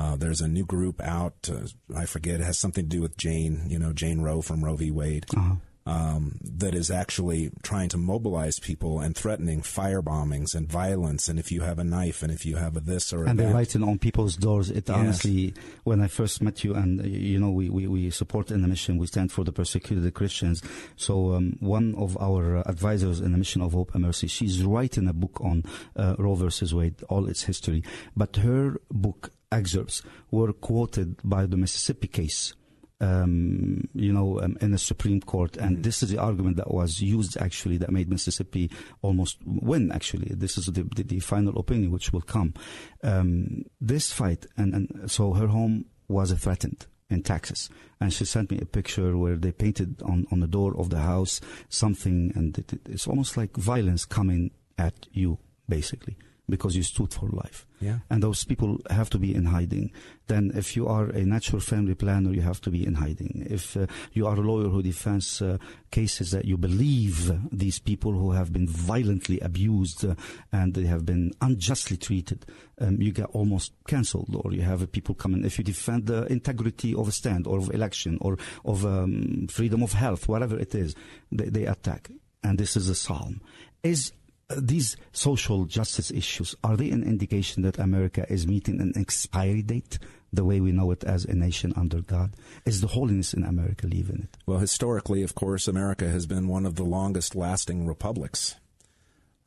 Uh, 0.00 0.16
there's 0.16 0.40
a 0.40 0.48
new 0.48 0.64
group 0.64 0.98
out. 1.02 1.50
Uh, 1.52 1.66
I 1.94 2.06
forget. 2.06 2.40
It 2.40 2.44
has 2.44 2.58
something 2.58 2.84
to 2.84 2.96
do 2.96 3.02
with 3.02 3.18
Jane. 3.18 3.66
You 3.68 3.78
know, 3.78 3.92
Jane 3.92 4.22
Roe 4.22 4.40
from 4.40 4.64
Roe 4.64 4.76
v. 4.76 4.90
Wade. 4.90 5.26
Uh-huh. 5.36 5.56
Um, 5.86 6.38
that 6.42 6.74
is 6.74 6.90
actually 6.90 7.50
trying 7.62 7.88
to 7.88 7.96
mobilize 7.96 8.60
people 8.60 9.00
and 9.00 9.16
threatening 9.16 9.60
fire 9.60 10.02
bombings 10.02 10.54
and 10.54 10.70
violence. 10.70 11.28
And 11.28 11.38
if 11.38 11.50
you 11.50 11.62
have 11.62 11.78
a 11.78 11.84
knife, 11.84 12.22
and 12.22 12.30
if 12.30 12.46
you 12.46 12.56
have 12.56 12.76
a 12.76 12.80
this 12.80 13.12
or 13.12 13.24
and 13.24 13.38
they're 13.38 13.52
writing 13.52 13.82
on 13.82 13.98
people's 13.98 14.36
doors. 14.36 14.70
It 14.70 14.88
yes. 14.88 14.96
honestly, 14.96 15.54
when 15.84 16.00
I 16.00 16.06
first 16.06 16.40
met 16.42 16.64
you, 16.64 16.74
and 16.74 17.04
you 17.04 17.38
know, 17.38 17.50
we, 17.50 17.68
we, 17.68 17.86
we 17.86 18.10
support 18.10 18.50
in 18.50 18.62
the 18.62 18.68
mission. 18.68 18.98
We 18.98 19.06
stand 19.06 19.32
for 19.32 19.42
the 19.44 19.52
persecuted 19.52 20.14
Christians. 20.14 20.62
So 20.96 21.34
um, 21.34 21.56
one 21.60 21.94
of 21.96 22.16
our 22.18 22.66
advisors 22.68 23.20
in 23.20 23.32
the 23.32 23.38
mission 23.38 23.60
of 23.60 23.72
Hope 23.72 23.94
and 23.94 24.04
Mercy, 24.04 24.28
she's 24.28 24.62
writing 24.62 25.08
a 25.08 25.12
book 25.12 25.40
on 25.42 25.64
uh, 25.96 26.14
Roe 26.18 26.36
versus 26.36 26.72
Wade, 26.72 27.02
all 27.08 27.26
its 27.26 27.42
history. 27.44 27.82
But 28.16 28.36
her 28.36 28.80
book 28.90 29.32
excerpts 29.52 30.02
were 30.30 30.52
quoted 30.52 31.16
by 31.24 31.46
the 31.46 31.56
Mississippi 31.56 32.08
case 32.08 32.54
um, 33.00 33.88
you 33.94 34.12
know, 34.12 34.40
um, 34.40 34.56
in 34.60 34.72
the 34.72 34.78
Supreme 34.78 35.20
Court. 35.20 35.56
And 35.56 35.76
mm-hmm. 35.76 35.82
this 35.82 36.02
is 36.02 36.10
the 36.10 36.18
argument 36.18 36.56
that 36.56 36.70
was 36.70 37.00
used 37.00 37.36
actually 37.38 37.78
that 37.78 37.90
made 37.90 38.10
Mississippi 38.10 38.70
almost 39.02 39.38
win. 39.44 39.90
Actually, 39.90 40.34
this 40.34 40.58
is 40.58 40.66
the, 40.66 40.82
the, 40.94 41.02
the 41.02 41.20
final 41.20 41.58
opinion 41.58 41.90
which 41.90 42.12
will 42.12 42.20
come. 42.20 42.54
Um, 43.02 43.64
this 43.80 44.12
fight, 44.12 44.46
and, 44.56 44.74
and 44.74 45.10
so 45.10 45.32
her 45.32 45.48
home 45.48 45.86
was 46.08 46.32
threatened 46.32 46.86
in 47.08 47.22
Texas. 47.22 47.68
And 48.00 48.12
she 48.12 48.24
sent 48.24 48.50
me 48.50 48.58
a 48.60 48.66
picture 48.66 49.16
where 49.16 49.36
they 49.36 49.52
painted 49.52 50.02
on, 50.02 50.26
on 50.30 50.40
the 50.40 50.46
door 50.46 50.76
of 50.76 50.90
the 50.90 51.00
house 51.00 51.40
something, 51.68 52.32
and 52.34 52.56
it, 52.58 52.80
it's 52.88 53.06
almost 53.06 53.36
like 53.36 53.56
violence 53.56 54.04
coming 54.04 54.50
at 54.78 55.06
you, 55.12 55.38
basically 55.68 56.16
because 56.50 56.76
you 56.76 56.82
stood 56.82 57.12
for 57.12 57.28
life. 57.28 57.66
Yeah. 57.80 58.00
And 58.10 58.22
those 58.22 58.44
people 58.44 58.78
have 58.90 59.08
to 59.10 59.18
be 59.18 59.34
in 59.34 59.46
hiding. 59.46 59.92
Then 60.26 60.52
if 60.54 60.76
you 60.76 60.86
are 60.86 61.06
a 61.06 61.24
natural 61.24 61.60
family 61.60 61.94
planner, 61.94 62.32
you 62.32 62.42
have 62.42 62.60
to 62.62 62.70
be 62.70 62.86
in 62.86 62.94
hiding. 62.94 63.46
If 63.48 63.76
uh, 63.76 63.86
you 64.12 64.26
are 64.26 64.36
a 64.36 64.40
lawyer 64.40 64.68
who 64.68 64.82
defends 64.82 65.40
uh, 65.40 65.56
cases 65.90 66.30
that 66.32 66.44
you 66.44 66.58
believe 66.58 67.32
these 67.50 67.78
people 67.78 68.12
who 68.12 68.32
have 68.32 68.52
been 68.52 68.68
violently 68.68 69.40
abused 69.40 70.04
uh, 70.04 70.14
and 70.52 70.74
they 70.74 70.84
have 70.84 71.06
been 71.06 71.32
unjustly 71.40 71.96
treated, 71.96 72.44
um, 72.80 73.00
you 73.00 73.12
get 73.12 73.26
almost 73.32 73.72
cancelled 73.86 74.34
or 74.44 74.52
you 74.52 74.62
have 74.62 74.90
people 74.92 75.14
coming. 75.14 75.44
If 75.44 75.56
you 75.58 75.64
defend 75.64 76.06
the 76.06 76.26
integrity 76.26 76.94
of 76.94 77.08
a 77.08 77.12
stand 77.12 77.46
or 77.46 77.58
of 77.58 77.72
election 77.72 78.18
or 78.20 78.36
of 78.64 78.84
um, 78.84 79.46
freedom 79.48 79.82
of 79.82 79.94
health, 79.94 80.28
whatever 80.28 80.58
it 80.58 80.74
is, 80.74 80.94
they, 81.32 81.46
they 81.46 81.64
attack. 81.64 82.10
And 82.42 82.58
this 82.58 82.76
is 82.76 82.88
a 82.88 82.94
psalm. 82.94 83.40
Is 83.82 84.12
these 84.56 84.96
social 85.12 85.64
justice 85.64 86.10
issues, 86.10 86.54
are 86.64 86.76
they 86.76 86.90
an 86.90 87.02
indication 87.02 87.62
that 87.62 87.78
America 87.78 88.26
is 88.28 88.46
meeting 88.46 88.80
an 88.80 88.92
expiry 88.96 89.62
date 89.62 89.98
the 90.32 90.44
way 90.44 90.60
we 90.60 90.72
know 90.72 90.90
it 90.90 91.04
as 91.04 91.24
a 91.24 91.34
nation 91.34 91.72
under 91.76 92.00
God? 92.00 92.32
Is 92.64 92.80
the 92.80 92.88
holiness 92.88 93.34
in 93.34 93.44
America 93.44 93.86
leaving 93.86 94.22
it? 94.22 94.36
Well, 94.46 94.58
historically, 94.58 95.22
of 95.22 95.34
course, 95.34 95.68
America 95.68 96.08
has 96.08 96.26
been 96.26 96.48
one 96.48 96.66
of 96.66 96.76
the 96.76 96.84
longest 96.84 97.34
lasting 97.34 97.86
republics. 97.86 98.56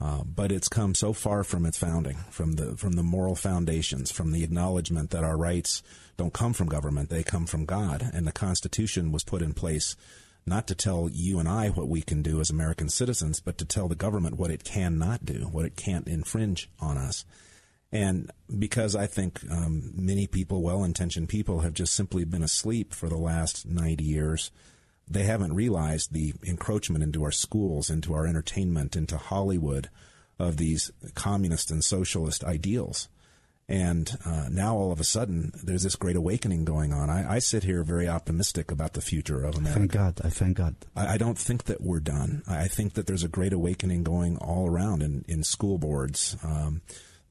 Uh, 0.01 0.24
but 0.24 0.51
it's 0.51 0.67
come 0.67 0.93
so 0.93 1.13
far 1.13 1.45
from 1.45 1.65
its 1.65 1.77
founding, 1.77 2.17
from 2.29 2.53
the 2.53 2.75
from 2.75 2.93
the 2.93 3.03
moral 3.03 3.36
foundations, 3.36 4.12
from 4.12 4.33
the 4.33 4.43
acknowledgement 4.43 5.12
that 5.12 5.24
our 5.24 5.38
rights 5.38 5.81
don't 6.17 6.33
come 6.33 6.51
from 6.51 6.67
government; 6.67 7.10
they 7.10 7.24
come 7.24 7.45
from 7.45 7.63
God. 7.63 8.10
And 8.13 8.27
the 8.27 8.33
Constitution 8.33 9.13
was 9.13 9.24
put 9.24 9.41
in 9.41 9.53
place 9.53 9.95
not 10.46 10.68
to 10.68 10.76
tell 10.76 11.10
you 11.12 11.40
and 11.40 11.48
I 11.48 11.70
what 11.70 11.88
we 11.88 12.02
can 12.02 12.22
do 12.22 12.40
as 12.40 12.50
American 12.50 12.90
citizens, 12.90 13.40
but 13.40 13.58
to 13.58 13.66
tell 13.66 13.88
the 13.88 13.96
government 13.96 14.38
what 14.38 14.52
it 14.52 14.64
cannot 14.64 15.26
do, 15.26 15.48
what 15.52 15.66
it 15.66 15.76
can't 15.76 16.08
infringe 16.08 16.70
on 16.80 16.98
us. 16.98 17.26
And 17.92 18.32
because 18.58 18.96
I 18.96 19.06
think 19.06 19.42
um, 19.52 19.92
many 19.96 20.26
people, 20.26 20.64
well 20.64 20.84
intentioned 20.84 21.30
people, 21.30 21.60
have 21.60 21.74
just 21.74 21.94
simply 21.94 22.26
been 22.26 22.44
asleep 22.44 22.94
for 22.94 23.08
the 23.08 23.18
last 23.18 23.68
90 23.68 24.04
years, 24.04 24.52
they 25.08 25.24
haven't 25.24 25.54
realized 25.54 26.12
the 26.12 26.34
encroachment 26.44 27.04
into 27.04 27.24
our 27.24 27.32
schools, 27.32 27.90
into 27.90 28.14
our 28.14 28.26
entertainment, 28.26 28.96
into 28.96 29.18
Hollywood 29.18 29.90
of 30.40 30.58
these 30.58 30.92
communist 31.14 31.70
and 31.70 31.84
socialist 31.84 32.44
ideals. 32.44 33.10
And 33.70 34.17
uh, 34.25 34.48
now 34.51 34.75
all 34.75 34.91
of 34.91 35.00
a 35.00 35.05
sudden, 35.05 35.53
there's 35.63 35.84
this 35.84 35.96
great 35.96 36.17
awakening 36.17 36.65
going 36.65 36.91
on. 36.91 37.10
I, 37.10 37.36
I, 37.36 37.39
sit 37.39 37.63
here 37.63 37.82
very 37.84 38.10
optimistic 38.10 38.72
about 38.72 38.93
the 38.93 39.01
future 39.01 39.41
of 39.43 39.55
America. 39.55 39.79
Thank 39.79 39.91
God. 39.91 40.22
I 40.24 40.29
thank 40.29 40.58
God. 40.58 40.75
I, 40.98 41.13
I, 41.13 41.17
don't 41.17 41.38
think 41.38 41.63
that 41.63 41.79
we're 41.79 42.01
done. 42.01 42.43
I 42.46 42.67
think 42.67 42.96
that 42.96 43.08
there's 43.08 43.24
a 43.24 43.29
great 43.29 43.53
awakening 43.53 44.03
going 44.03 44.38
all 44.38 44.70
around 44.70 45.01
in, 45.01 45.24
in 45.29 45.43
school 45.43 45.77
boards. 45.77 46.36
Um, 46.43 46.82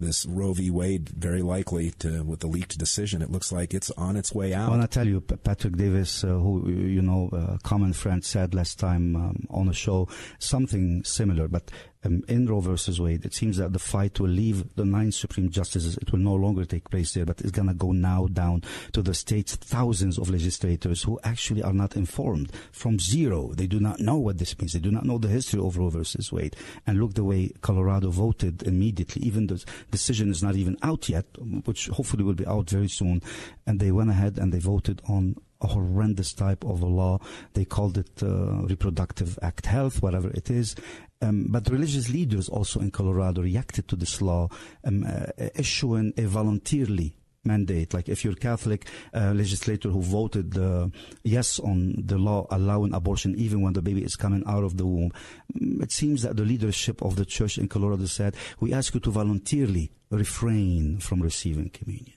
this 0.02 0.26
Roe 0.26 0.52
v. 0.52 0.70
Wade 0.70 1.08
very 1.10 1.42
likely 1.42 1.92
to 2.00 2.22
with 2.22 2.40
the 2.40 2.46
leaked 2.46 2.76
decision. 2.76 3.22
It 3.22 3.30
looks 3.30 3.52
like 3.52 3.72
it's 3.72 3.90
on 3.92 4.16
its 4.16 4.34
way 4.34 4.52
out. 4.52 4.68
I 4.68 4.76
want 4.76 4.82
to 4.82 4.88
tell 4.88 5.06
you, 5.06 5.20
Patrick 5.20 5.76
Davis, 5.76 6.24
uh, 6.24 6.28
who 6.28 6.68
you 6.68 7.00
know, 7.00 7.30
a 7.32 7.58
common 7.62 7.92
friend, 7.92 8.24
said 8.24 8.54
last 8.54 8.78
time 8.78 9.16
um, 9.16 9.46
on 9.48 9.66
the 9.66 9.72
show 9.72 10.08
something 10.38 11.04
similar. 11.04 11.48
But 11.48 11.70
um, 12.04 12.22
in 12.28 12.46
Roe 12.46 12.60
versus 12.60 13.00
Wade, 13.00 13.24
it 13.24 13.34
seems 13.34 13.56
that 13.58 13.72
the 13.72 13.78
fight 13.78 14.18
will 14.18 14.28
leave 14.28 14.74
the 14.74 14.84
nine 14.84 15.12
Supreme 15.12 15.50
Justices. 15.50 15.96
It 15.96 16.12
will 16.12 16.18
no 16.18 16.34
longer 16.34 16.64
take 16.64 16.90
place 16.90 17.14
there, 17.14 17.24
but 17.24 17.40
it's 17.40 17.50
going 17.50 17.68
to 17.68 17.74
go 17.74 17.92
now 17.92 18.26
down 18.26 18.62
to 18.92 19.02
the 19.02 19.14
state's 19.14 19.56
thousands 19.56 20.18
of 20.18 20.30
legislators 20.30 21.02
who 21.02 21.20
actually 21.24 21.62
are 21.62 21.72
not 21.72 21.96
informed 21.96 22.52
from 22.72 22.98
zero. 22.98 23.52
They 23.54 23.66
do 23.66 23.80
not 23.80 24.00
know 24.00 24.16
what 24.16 24.38
this 24.38 24.58
means. 24.58 24.72
They 24.72 24.80
do 24.80 24.90
not 24.90 25.04
know 25.04 25.18
the 25.18 25.28
history 25.28 25.60
of 25.60 25.76
Roe 25.76 25.90
versus 25.90 26.32
Wade. 26.32 26.56
And 26.86 26.98
look 26.98 27.14
the 27.14 27.24
way 27.24 27.50
Colorado 27.60 28.10
voted 28.10 28.62
immediately. 28.64 29.22
Even 29.22 29.46
the 29.46 29.64
decision 29.90 30.30
is 30.30 30.42
not 30.42 30.56
even 30.56 30.76
out 30.82 31.08
yet, 31.08 31.26
which 31.64 31.88
hopefully 31.88 32.24
will 32.24 32.34
be 32.34 32.46
out 32.46 32.70
very 32.70 32.88
soon. 32.88 33.22
And 33.66 33.78
they 33.78 33.92
went 33.92 34.10
ahead 34.10 34.38
and 34.38 34.52
they 34.52 34.58
voted 34.58 35.00
on 35.08 35.36
a 35.62 35.68
horrendous 35.68 36.32
type 36.32 36.64
of 36.64 36.82
a 36.82 36.86
law. 36.86 37.18
They 37.54 37.64
called 37.64 37.98
it 37.98 38.22
uh, 38.22 38.62
Reproductive 38.66 39.38
Act 39.42 39.66
Health, 39.66 40.02
whatever 40.02 40.30
it 40.30 40.50
is. 40.50 40.74
Um, 41.20 41.46
but 41.48 41.70
religious 41.70 42.10
leaders 42.10 42.48
also 42.48 42.80
in 42.80 42.90
Colorado 42.90 43.42
reacted 43.42 43.86
to 43.88 43.96
this 43.96 44.20
law, 44.20 44.48
um, 44.84 45.04
uh, 45.06 45.26
issuing 45.54 46.12
a 46.16 46.22
voluntarily 46.22 47.16
mandate. 47.44 47.94
Like 47.94 48.08
if 48.08 48.24
you're 48.24 48.34
a 48.34 48.36
Catholic 48.36 48.88
uh, 49.14 49.32
legislator 49.34 49.88
who 49.88 50.02
voted 50.02 50.56
uh, 50.56 50.88
yes 51.22 51.58
on 51.58 51.94
the 51.96 52.18
law 52.18 52.46
allowing 52.50 52.94
abortion 52.94 53.34
even 53.36 53.62
when 53.62 53.72
the 53.72 53.82
baby 53.82 54.04
is 54.04 54.16
coming 54.16 54.42
out 54.46 54.64
of 54.64 54.76
the 54.76 54.86
womb, 54.86 55.12
mm, 55.54 55.82
it 55.82 55.92
seems 55.92 56.22
that 56.22 56.36
the 56.36 56.44
leadership 56.44 57.02
of 57.02 57.16
the 57.16 57.24
church 57.24 57.58
in 57.58 57.68
Colorado 57.68 58.06
said, 58.06 58.36
we 58.60 58.72
ask 58.72 58.94
you 58.94 59.00
to 59.00 59.10
voluntarily 59.10 59.92
refrain 60.10 60.98
from 60.98 61.22
receiving 61.22 61.70
communion. 61.70 62.16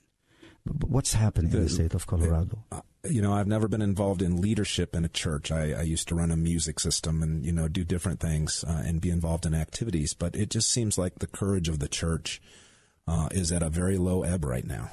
But 0.65 0.89
what's 0.89 1.13
happening 1.13 1.51
the, 1.51 1.58
in 1.58 1.63
the 1.65 1.69
state 1.69 1.93
of 1.93 2.08
Colorado? 2.08 2.58
You 3.09 3.21
know, 3.21 3.33
I've 3.33 3.47
never 3.47 3.67
been 3.67 3.81
involved 3.81 4.21
in 4.21 4.41
leadership 4.41 4.95
in 4.95 5.05
a 5.05 5.09
church. 5.09 5.51
I, 5.51 5.71
I 5.71 5.81
used 5.81 6.07
to 6.09 6.15
run 6.15 6.31
a 6.31 6.37
music 6.37 6.79
system 6.79 7.21
and, 7.23 7.45
you 7.45 7.51
know, 7.51 7.67
do 7.67 7.83
different 7.83 8.19
things 8.19 8.63
uh, 8.67 8.83
and 8.85 9.01
be 9.01 9.09
involved 9.09 9.45
in 9.45 9.53
activities. 9.53 10.13
But 10.13 10.35
it 10.35 10.49
just 10.49 10.71
seems 10.71 10.97
like 10.97 11.19
the 11.19 11.27
courage 11.27 11.69
of 11.69 11.79
the 11.79 11.87
church 11.87 12.41
uh, 13.07 13.29
is 13.31 13.51
at 13.51 13.63
a 13.63 13.69
very 13.69 13.97
low 13.97 14.23
ebb 14.23 14.45
right 14.45 14.65
now. 14.65 14.91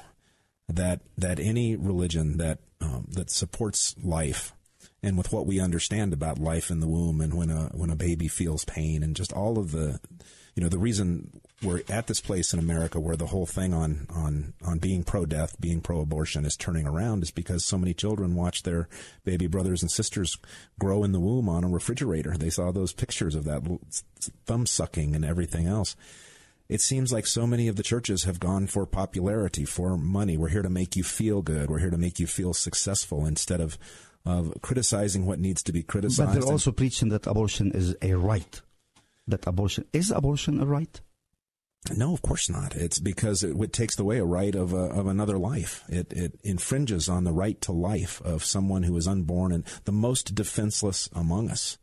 That 0.69 1.01
that 1.17 1.39
any 1.39 1.75
religion 1.75 2.37
that 2.37 2.59
um, 2.79 3.07
that 3.09 3.29
supports 3.29 3.95
life, 4.01 4.53
and 5.01 5.17
with 5.17 5.33
what 5.33 5.45
we 5.45 5.59
understand 5.59 6.13
about 6.13 6.39
life 6.39 6.71
in 6.71 6.79
the 6.79 6.87
womb, 6.87 7.19
and 7.19 7.33
when 7.33 7.49
a 7.49 7.69
when 7.73 7.89
a 7.89 7.97
baby 7.97 8.29
feels 8.29 8.63
pain, 8.63 9.03
and 9.03 9.13
just 9.13 9.33
all 9.33 9.59
of 9.59 9.71
the 9.71 9.99
you 10.55 10.63
know, 10.63 10.69
the 10.69 10.77
reason 10.77 11.41
we're 11.63 11.81
at 11.89 12.07
this 12.07 12.21
place 12.21 12.53
in 12.53 12.59
America 12.59 12.99
where 12.99 13.15
the 13.15 13.27
whole 13.27 13.45
thing 13.45 13.73
on, 13.73 14.07
on, 14.09 14.53
on 14.65 14.79
being 14.79 15.03
pro 15.03 15.25
death, 15.25 15.59
being 15.59 15.81
pro 15.81 16.01
abortion 16.01 16.45
is 16.45 16.55
turning 16.57 16.87
around 16.87 17.23
is 17.23 17.31
because 17.31 17.63
so 17.63 17.77
many 17.77 17.93
children 17.93 18.35
watch 18.35 18.63
their 18.63 18.87
baby 19.23 19.47
brothers 19.47 19.81
and 19.81 19.91
sisters 19.91 20.37
grow 20.79 21.03
in 21.03 21.11
the 21.11 21.19
womb 21.19 21.49
on 21.49 21.63
a 21.63 21.69
refrigerator. 21.69 22.35
They 22.37 22.49
saw 22.49 22.71
those 22.71 22.93
pictures 22.93 23.35
of 23.35 23.45
that 23.45 23.63
thumb 24.45 24.65
sucking 24.65 25.15
and 25.15 25.25
everything 25.25 25.67
else. 25.67 25.95
It 26.69 26.81
seems 26.81 27.11
like 27.11 27.27
so 27.27 27.45
many 27.45 27.67
of 27.67 27.75
the 27.75 27.83
churches 27.83 28.23
have 28.23 28.39
gone 28.39 28.67
for 28.67 28.85
popularity, 28.85 29.65
for 29.65 29.97
money. 29.97 30.37
We're 30.37 30.49
here 30.49 30.61
to 30.61 30.69
make 30.69 30.95
you 30.95 31.03
feel 31.03 31.41
good. 31.41 31.69
We're 31.69 31.79
here 31.79 31.89
to 31.89 31.97
make 31.97 32.19
you 32.19 32.27
feel 32.27 32.53
successful 32.53 33.25
instead 33.25 33.61
of 33.61 33.77
of 34.25 34.53
criticizing 34.61 35.25
what 35.25 35.37
needs 35.37 35.61
to 35.63 35.73
be 35.73 35.83
criticized. 35.83 36.33
But 36.33 36.39
they're 36.39 36.51
also 36.51 36.71
preaching 36.71 37.09
that 37.09 37.27
abortion 37.27 37.73
is 37.73 37.93
a 38.01 38.13
right 38.13 38.61
that 39.27 39.45
abortion 39.47 39.85
is 39.93 40.11
abortion 40.11 40.61
a 40.61 40.65
right? 40.65 41.01
No, 41.91 42.13
of 42.13 42.21
course 42.21 42.49
not. 42.49 42.75
It's 42.75 42.99
because 42.99 43.43
it, 43.43 43.55
it 43.59 43.73
takes 43.73 43.99
away 43.99 44.19
a 44.19 44.25
right 44.25 44.55
of 44.55 44.73
a, 44.73 44.85
of 44.85 45.07
another 45.07 45.37
life. 45.37 45.83
It 45.89 46.13
it 46.13 46.39
infringes 46.43 47.09
on 47.09 47.23
the 47.23 47.33
right 47.33 47.59
to 47.61 47.71
life 47.71 48.21
of 48.21 48.43
someone 48.43 48.83
who 48.83 48.95
is 48.97 49.07
unborn 49.07 49.51
and 49.51 49.65
the 49.85 49.91
most 49.91 50.33
defenseless 50.33 51.09
among 51.13 51.49
us. 51.49 51.77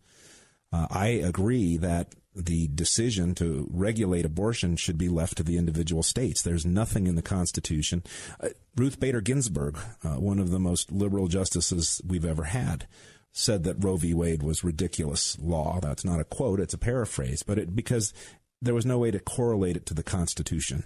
Uh, 0.72 0.86
I 0.90 1.08
agree 1.08 1.76
that 1.78 2.14
the 2.34 2.68
decision 2.68 3.34
to 3.34 3.68
regulate 3.70 4.24
abortion 4.24 4.76
should 4.76 4.96
be 4.96 5.08
left 5.08 5.36
to 5.36 5.42
the 5.42 5.58
individual 5.58 6.02
states. 6.02 6.42
There's 6.42 6.64
nothing 6.64 7.06
in 7.06 7.16
the 7.16 7.22
Constitution. 7.22 8.04
Uh, 8.40 8.50
Ruth 8.76 9.00
Bader 9.00 9.20
Ginsburg, 9.20 9.78
uh, 10.04 10.14
one 10.14 10.38
of 10.38 10.50
the 10.50 10.60
most 10.60 10.92
liberal 10.92 11.26
justices 11.26 12.00
we've 12.06 12.24
ever 12.24 12.44
had, 12.44 12.86
said 13.32 13.64
that 13.64 13.82
Roe 13.82 13.96
v. 13.96 14.14
Wade 14.14 14.42
was 14.42 14.64
ridiculous 14.64 15.38
law. 15.40 15.80
That's 15.80 16.04
not 16.04 16.20
a 16.20 16.24
quote; 16.24 16.60
it's 16.60 16.74
a 16.74 16.78
paraphrase. 16.78 17.42
But 17.42 17.58
it 17.58 17.74
because 17.74 18.12
there 18.62 18.74
was 18.74 18.86
no 18.86 18.98
way 18.98 19.10
to 19.10 19.18
correlate 19.18 19.76
it 19.76 19.86
to 19.86 19.94
the 19.94 20.02
Constitution. 20.02 20.84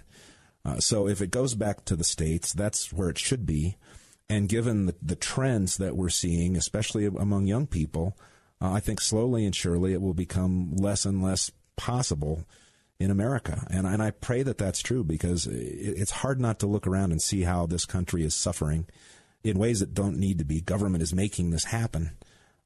Uh, 0.63 0.79
so 0.79 1.07
if 1.07 1.21
it 1.21 1.31
goes 1.31 1.53
back 1.55 1.85
to 1.85 1.95
the 1.95 2.03
states, 2.03 2.53
that's 2.53 2.91
where 2.91 3.09
it 3.09 3.19
should 3.19 3.45
be. 3.45 3.77
And 4.27 4.49
given 4.49 4.87
the, 4.87 4.95
the 5.01 5.15
trends 5.15 5.77
that 5.77 5.95
we're 5.95 6.09
seeing, 6.09 6.55
especially 6.55 7.05
among 7.05 7.45
young 7.45 7.67
people, 7.67 8.17
uh, 8.61 8.71
I 8.71 8.79
think 8.79 8.99
slowly 8.99 9.45
and 9.45 9.55
surely 9.55 9.93
it 9.93 10.01
will 10.01 10.15
become 10.15 10.75
less 10.75 11.05
and 11.05 11.21
less 11.21 11.51
possible 11.75 12.45
in 12.99 13.11
America. 13.11 13.67
And, 13.69 13.85
and 13.85 14.01
I 14.01 14.11
pray 14.11 14.41
that 14.43 14.57
that's 14.57 14.81
true 14.81 15.03
because 15.03 15.47
it's 15.47 16.11
hard 16.11 16.39
not 16.39 16.59
to 16.59 16.67
look 16.67 16.87
around 16.87 17.11
and 17.11 17.21
see 17.21 17.41
how 17.41 17.65
this 17.65 17.85
country 17.85 18.23
is 18.23 18.33
suffering 18.33 18.87
in 19.43 19.59
ways 19.59 19.81
that 19.81 19.93
don't 19.93 20.17
need 20.17 20.39
to 20.39 20.45
be. 20.45 20.61
Government 20.61 21.03
is 21.03 21.13
making 21.13 21.51
this 21.51 21.65
happen. 21.65 22.11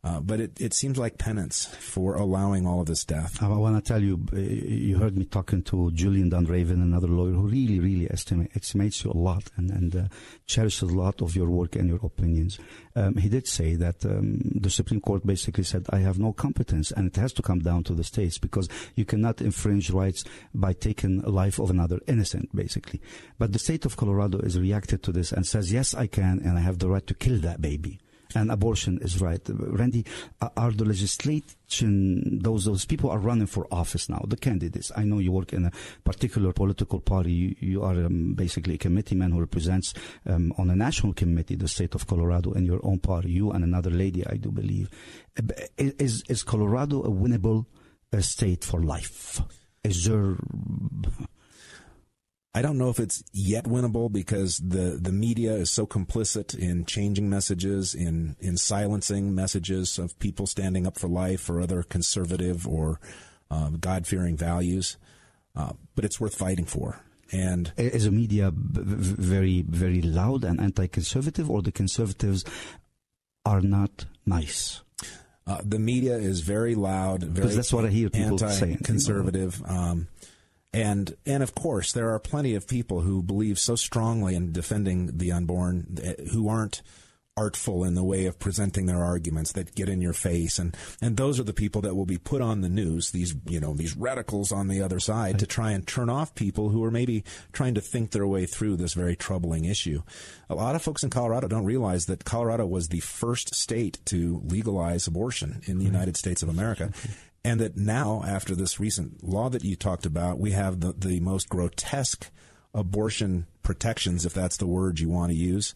Uh, 0.01 0.21
but 0.21 0.39
it, 0.39 0.61
it 0.61 0.73
seems 0.73 0.97
like 0.97 1.17
penance 1.17 1.65
for 1.65 2.15
allowing 2.15 2.65
all 2.65 2.79
of 2.79 2.85
this 2.85 3.03
death. 3.03 3.43
I 3.43 3.49
want 3.49 3.83
to 3.83 3.93
tell 3.93 4.01
you, 4.01 4.25
uh, 4.31 4.37
you 4.37 4.97
heard 4.97 5.17
me 5.17 5.25
talking 5.25 5.61
to 5.63 5.91
Julian 5.91 6.31
Dunraven, 6.31 6.81
another 6.81 7.07
lawyer 7.07 7.33
who 7.33 7.47
really, 7.47 7.81
really 7.81 8.09
estimate, 8.09 8.51
estimates 8.55 9.03
you 9.03 9.11
a 9.11 9.17
lot 9.17 9.51
and, 9.57 9.69
and 9.69 9.95
uh, 9.95 10.03
cherishes 10.45 10.89
a 10.89 10.95
lot 10.95 11.21
of 11.21 11.35
your 11.35 11.49
work 11.49 11.75
and 11.75 11.89
your 11.89 11.99
opinions. 12.01 12.59
Um, 12.95 13.15
he 13.17 13.27
did 13.27 13.45
say 13.45 13.75
that 13.75 14.05
um, 14.05 14.39
the 14.55 14.69
Supreme 14.69 15.01
Court 15.01 15.27
basically 15.27 15.65
said, 15.65 15.85
I 15.89 15.97
have 15.99 16.17
no 16.17 16.31
competence, 16.31 16.91
and 16.91 17.07
it 17.07 17.17
has 17.17 17.33
to 17.33 17.41
come 17.41 17.59
down 17.59 17.83
to 17.83 17.93
the 17.93 18.05
states 18.05 18.37
because 18.37 18.69
you 18.95 19.03
cannot 19.03 19.41
infringe 19.41 19.89
rights 19.89 20.23
by 20.53 20.71
taking 20.71 21.21
life 21.23 21.59
of 21.59 21.69
another 21.69 21.99
innocent, 22.07 22.55
basically. 22.55 23.01
But 23.37 23.51
the 23.51 23.59
state 23.59 23.83
of 23.83 23.97
Colorado 23.97 24.41
has 24.43 24.57
reacted 24.57 25.03
to 25.03 25.11
this 25.11 25.33
and 25.33 25.45
says, 25.45 25.73
yes, 25.73 25.93
I 25.93 26.07
can, 26.07 26.39
and 26.39 26.57
I 26.57 26.61
have 26.61 26.79
the 26.79 26.87
right 26.87 27.05
to 27.05 27.13
kill 27.13 27.39
that 27.39 27.61
baby 27.61 27.99
and 28.35 28.51
abortion 28.51 28.99
is 29.01 29.21
right. 29.21 29.41
Randy, 29.47 30.05
are 30.55 30.71
the 30.71 30.85
legislation 30.85 32.39
those 32.41 32.65
those 32.65 32.85
people 32.85 33.09
are 33.09 33.17
running 33.17 33.47
for 33.47 33.67
office 33.71 34.09
now? 34.09 34.23
The 34.27 34.37
candidates. 34.37 34.91
I 34.95 35.03
know 35.03 35.19
you 35.19 35.31
work 35.31 35.53
in 35.53 35.65
a 35.65 35.71
particular 36.03 36.53
political 36.53 36.99
party. 36.99 37.31
You, 37.31 37.55
you 37.59 37.83
are 37.83 38.05
um, 38.05 38.33
basically 38.33 38.75
a 38.75 38.77
committee 38.77 39.15
man 39.15 39.31
who 39.31 39.39
represents 39.39 39.93
um, 40.25 40.53
on 40.57 40.69
a 40.69 40.75
national 40.75 41.13
committee 41.13 41.55
the 41.55 41.67
state 41.67 41.95
of 41.95 42.07
Colorado 42.07 42.51
in 42.53 42.65
your 42.65 42.79
own 42.83 42.99
party. 42.99 43.31
You 43.31 43.51
and 43.51 43.63
another 43.63 43.89
lady, 43.89 44.25
I 44.27 44.35
do 44.35 44.51
believe. 44.51 44.89
Is 45.77 46.23
is 46.29 46.43
Colorado 46.43 47.01
a 47.03 47.09
winnable 47.09 47.65
uh, 48.13 48.21
state 48.21 48.63
for 48.63 48.81
life? 48.81 49.41
Is 49.83 50.05
there 50.05 50.35
I 52.53 52.63
don't 52.63 52.79
know 52.79 52.89
if 52.89 52.99
it's 52.99 53.23
yet 53.31 53.65
winnable 53.65 54.11
because 54.11 54.57
the, 54.57 54.97
the 54.99 55.11
media 55.11 55.53
is 55.53 55.69
so 55.69 55.85
complicit 55.85 56.57
in 56.57 56.85
changing 56.85 57.29
messages, 57.29 57.93
in, 57.93 58.35
in 58.39 58.57
silencing 58.57 59.35
messages 59.35 59.99
of 59.99 60.17
people 60.17 60.47
standing 60.47 60.87
up 60.87 60.97
for 60.97 61.07
life 61.07 61.47
or 61.49 61.61
other 61.61 61.83
conservative 61.83 62.67
or 62.67 62.99
uh, 63.51 63.69
God 63.69 64.07
fearing 64.07 64.35
values. 64.35 64.97
Uh, 65.55 65.73
but 65.95 66.05
it's 66.05 66.19
worth 66.19 66.35
fighting 66.35 66.65
for. 66.65 66.99
And 67.31 67.71
is 67.77 68.05
the 68.05 68.11
media 68.11 68.51
very, 68.53 69.61
very 69.61 70.01
loud 70.01 70.43
and 70.43 70.59
anti 70.59 70.87
conservative, 70.87 71.49
or 71.49 71.61
the 71.61 71.71
conservatives 71.71 72.43
are 73.45 73.61
not 73.61 74.05
nice? 74.25 74.81
Uh, 75.45 75.61
the 75.63 75.79
media 75.79 76.15
is 76.15 76.41
very 76.41 76.75
loud, 76.75 77.23
very 77.23 77.53
that's 77.53 77.73
what 77.73 77.85
I 77.85 77.89
hear 77.89 78.09
people 78.09 78.37
saying. 78.37 78.79
Conservative. 78.83 79.61
Um, 79.67 80.07
and 80.73 81.15
and 81.25 81.41
of 81.41 81.55
course, 81.55 81.91
there 81.91 82.09
are 82.13 82.19
plenty 82.19 82.55
of 82.55 82.67
people 82.67 83.01
who 83.01 83.23
believe 83.23 83.59
so 83.59 83.75
strongly 83.75 84.35
in 84.35 84.51
defending 84.51 85.17
the 85.17 85.31
unborn 85.31 85.97
eh, 86.03 86.15
who 86.31 86.47
aren't 86.47 86.81
artful 87.39 87.85
in 87.85 87.95
the 87.95 88.03
way 88.03 88.25
of 88.25 88.37
presenting 88.37 88.85
their 88.85 89.01
arguments 89.01 89.53
that 89.53 89.73
get 89.73 89.87
in 89.87 90.01
your 90.01 90.11
face 90.11 90.59
and 90.59 90.75
and 91.01 91.15
those 91.15 91.39
are 91.39 91.43
the 91.43 91.53
people 91.53 91.81
that 91.81 91.95
will 91.95 92.05
be 92.05 92.17
put 92.17 92.41
on 92.41 92.59
the 92.59 92.67
news 92.67 93.11
these 93.11 93.33
you 93.45 93.61
know 93.61 93.73
these 93.73 93.95
radicals 93.95 94.51
on 94.51 94.67
the 94.67 94.81
other 94.81 94.99
side 94.99 95.35
right. 95.35 95.39
to 95.39 95.47
try 95.47 95.71
and 95.71 95.87
turn 95.87 96.09
off 96.09 96.35
people 96.35 96.67
who 96.67 96.83
are 96.83 96.91
maybe 96.91 97.23
trying 97.53 97.73
to 97.73 97.79
think 97.79 98.11
their 98.11 98.27
way 98.27 98.45
through 98.45 98.75
this 98.75 98.93
very 98.93 99.15
troubling 99.15 99.63
issue 99.63 100.01
a 100.49 100.55
lot 100.55 100.75
of 100.75 100.81
folks 100.81 101.01
in 101.01 101.09
Colorado 101.09 101.47
don't 101.47 101.63
realize 101.63 102.07
that 102.07 102.25
Colorado 102.25 102.65
was 102.65 102.89
the 102.89 102.99
first 102.99 103.55
state 103.55 103.99
to 104.03 104.41
legalize 104.43 105.07
abortion 105.07 105.61
in 105.65 105.77
the 105.77 105.85
right. 105.85 105.93
United 105.93 106.17
States 106.17 106.43
of 106.43 106.49
America 106.49 106.91
and 107.43 107.59
that 107.59 107.77
now, 107.77 108.23
after 108.25 108.55
this 108.55 108.79
recent 108.79 109.23
law 109.23 109.49
that 109.49 109.63
you 109.63 109.75
talked 109.75 110.05
about, 110.05 110.39
we 110.39 110.51
have 110.51 110.79
the, 110.79 110.93
the 110.93 111.19
most 111.19 111.49
grotesque 111.49 112.29
abortion 112.73 113.47
protections, 113.63 114.25
if 114.25 114.33
that's 114.33 114.57
the 114.57 114.67
word 114.67 114.99
you 114.99 115.09
want 115.09 115.31
to 115.31 115.37
use, 115.37 115.73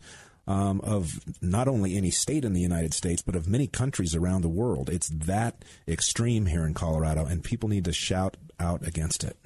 um, 0.48 0.82
of 0.82 1.20
not 1.42 1.68
only 1.68 1.96
any 1.96 2.12
state 2.12 2.44
in 2.44 2.54
the 2.54 2.62
United 2.62 2.94
States, 2.94 3.22
but 3.22 3.36
of 3.36 3.48
many 3.48 3.68
countries 3.68 4.16
around 4.16 4.42
the 4.42 4.50
world. 4.50 4.90
It's 4.90 5.10
that 5.10 5.64
extreme 5.88 6.48
here 6.48 6.66
in 6.66 6.74
Colorado, 6.74 7.26
and 7.26 7.44
people 7.44 7.70
need 7.70 7.86
to 7.86 7.94
shout 7.94 8.38
out 8.60 8.86
against 8.88 9.24
it. 9.24 9.38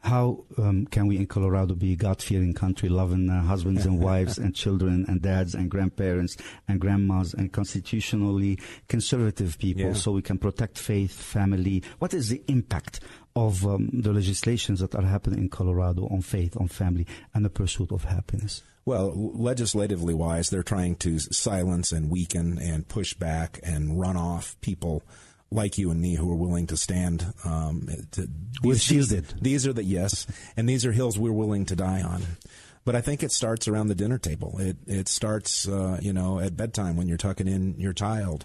How 0.00 0.44
um, 0.58 0.86
can 0.86 1.06
we 1.06 1.16
in 1.16 1.26
Colorado 1.26 1.74
be 1.74 1.96
God 1.96 2.22
fearing 2.22 2.54
country, 2.54 2.88
loving 2.88 3.28
uh, 3.28 3.42
husbands 3.42 3.86
and 3.86 4.00
wives 4.08 4.38
and 4.38 4.54
children 4.54 5.04
and 5.08 5.22
dads 5.22 5.54
and 5.54 5.70
grandparents 5.70 6.36
and 6.68 6.80
grandmas 6.80 7.34
and 7.34 7.52
constitutionally 7.52 8.58
conservative 8.88 9.58
people 9.58 9.84
yeah. 9.84 9.92
so 9.92 10.12
we 10.12 10.22
can 10.22 10.38
protect 10.38 10.78
faith, 10.78 11.12
family? 11.12 11.82
What 11.98 12.14
is 12.14 12.28
the 12.28 12.42
impact 12.48 13.00
of 13.34 13.64
um, 13.66 13.90
the 13.92 14.12
legislations 14.12 14.80
that 14.80 14.94
are 14.94 15.02
happening 15.02 15.38
in 15.38 15.48
Colorado 15.48 16.06
on 16.08 16.20
faith, 16.22 16.56
on 16.56 16.68
family, 16.68 17.06
and 17.34 17.44
the 17.44 17.50
pursuit 17.50 17.92
of 17.92 18.04
happiness? 18.04 18.62
Well, 18.84 19.12
legislatively 19.14 20.14
wise, 20.14 20.50
they're 20.50 20.62
trying 20.62 20.96
to 20.96 21.18
silence 21.18 21.92
and 21.92 22.10
weaken 22.10 22.58
and 22.58 22.88
push 22.88 23.14
back 23.14 23.60
and 23.62 23.98
run 23.98 24.16
off 24.16 24.56
people 24.60 25.02
like 25.52 25.78
you 25.78 25.90
and 25.90 26.00
me 26.00 26.16
who 26.16 26.30
are 26.32 26.36
willing 26.36 26.66
to 26.68 26.76
stand. 26.76 27.32
Um, 27.44 27.88
to, 28.12 28.28
We're 28.62 28.76
shielded. 28.76 29.28
These, 29.28 29.42
these 29.42 29.66
are 29.66 29.72
the 29.72 29.84
yes, 29.84 30.26
and 30.56 30.68
these 30.68 30.84
are 30.84 30.92
hills 30.92 31.18
we're 31.18 31.30
willing 31.30 31.66
to 31.66 31.76
die 31.76 32.02
on. 32.02 32.22
But 32.84 32.96
I 32.96 33.00
think 33.00 33.22
it 33.22 33.30
starts 33.30 33.68
around 33.68 33.86
the 33.86 33.94
dinner 33.94 34.18
table. 34.18 34.56
It 34.58 34.76
it 34.86 35.08
starts, 35.08 35.68
uh, 35.68 35.98
you 36.02 36.12
know, 36.12 36.40
at 36.40 36.56
bedtime 36.56 36.96
when 36.96 37.06
you're 37.06 37.18
tucking 37.18 37.46
in 37.46 37.78
your 37.78 37.92
child. 37.92 38.44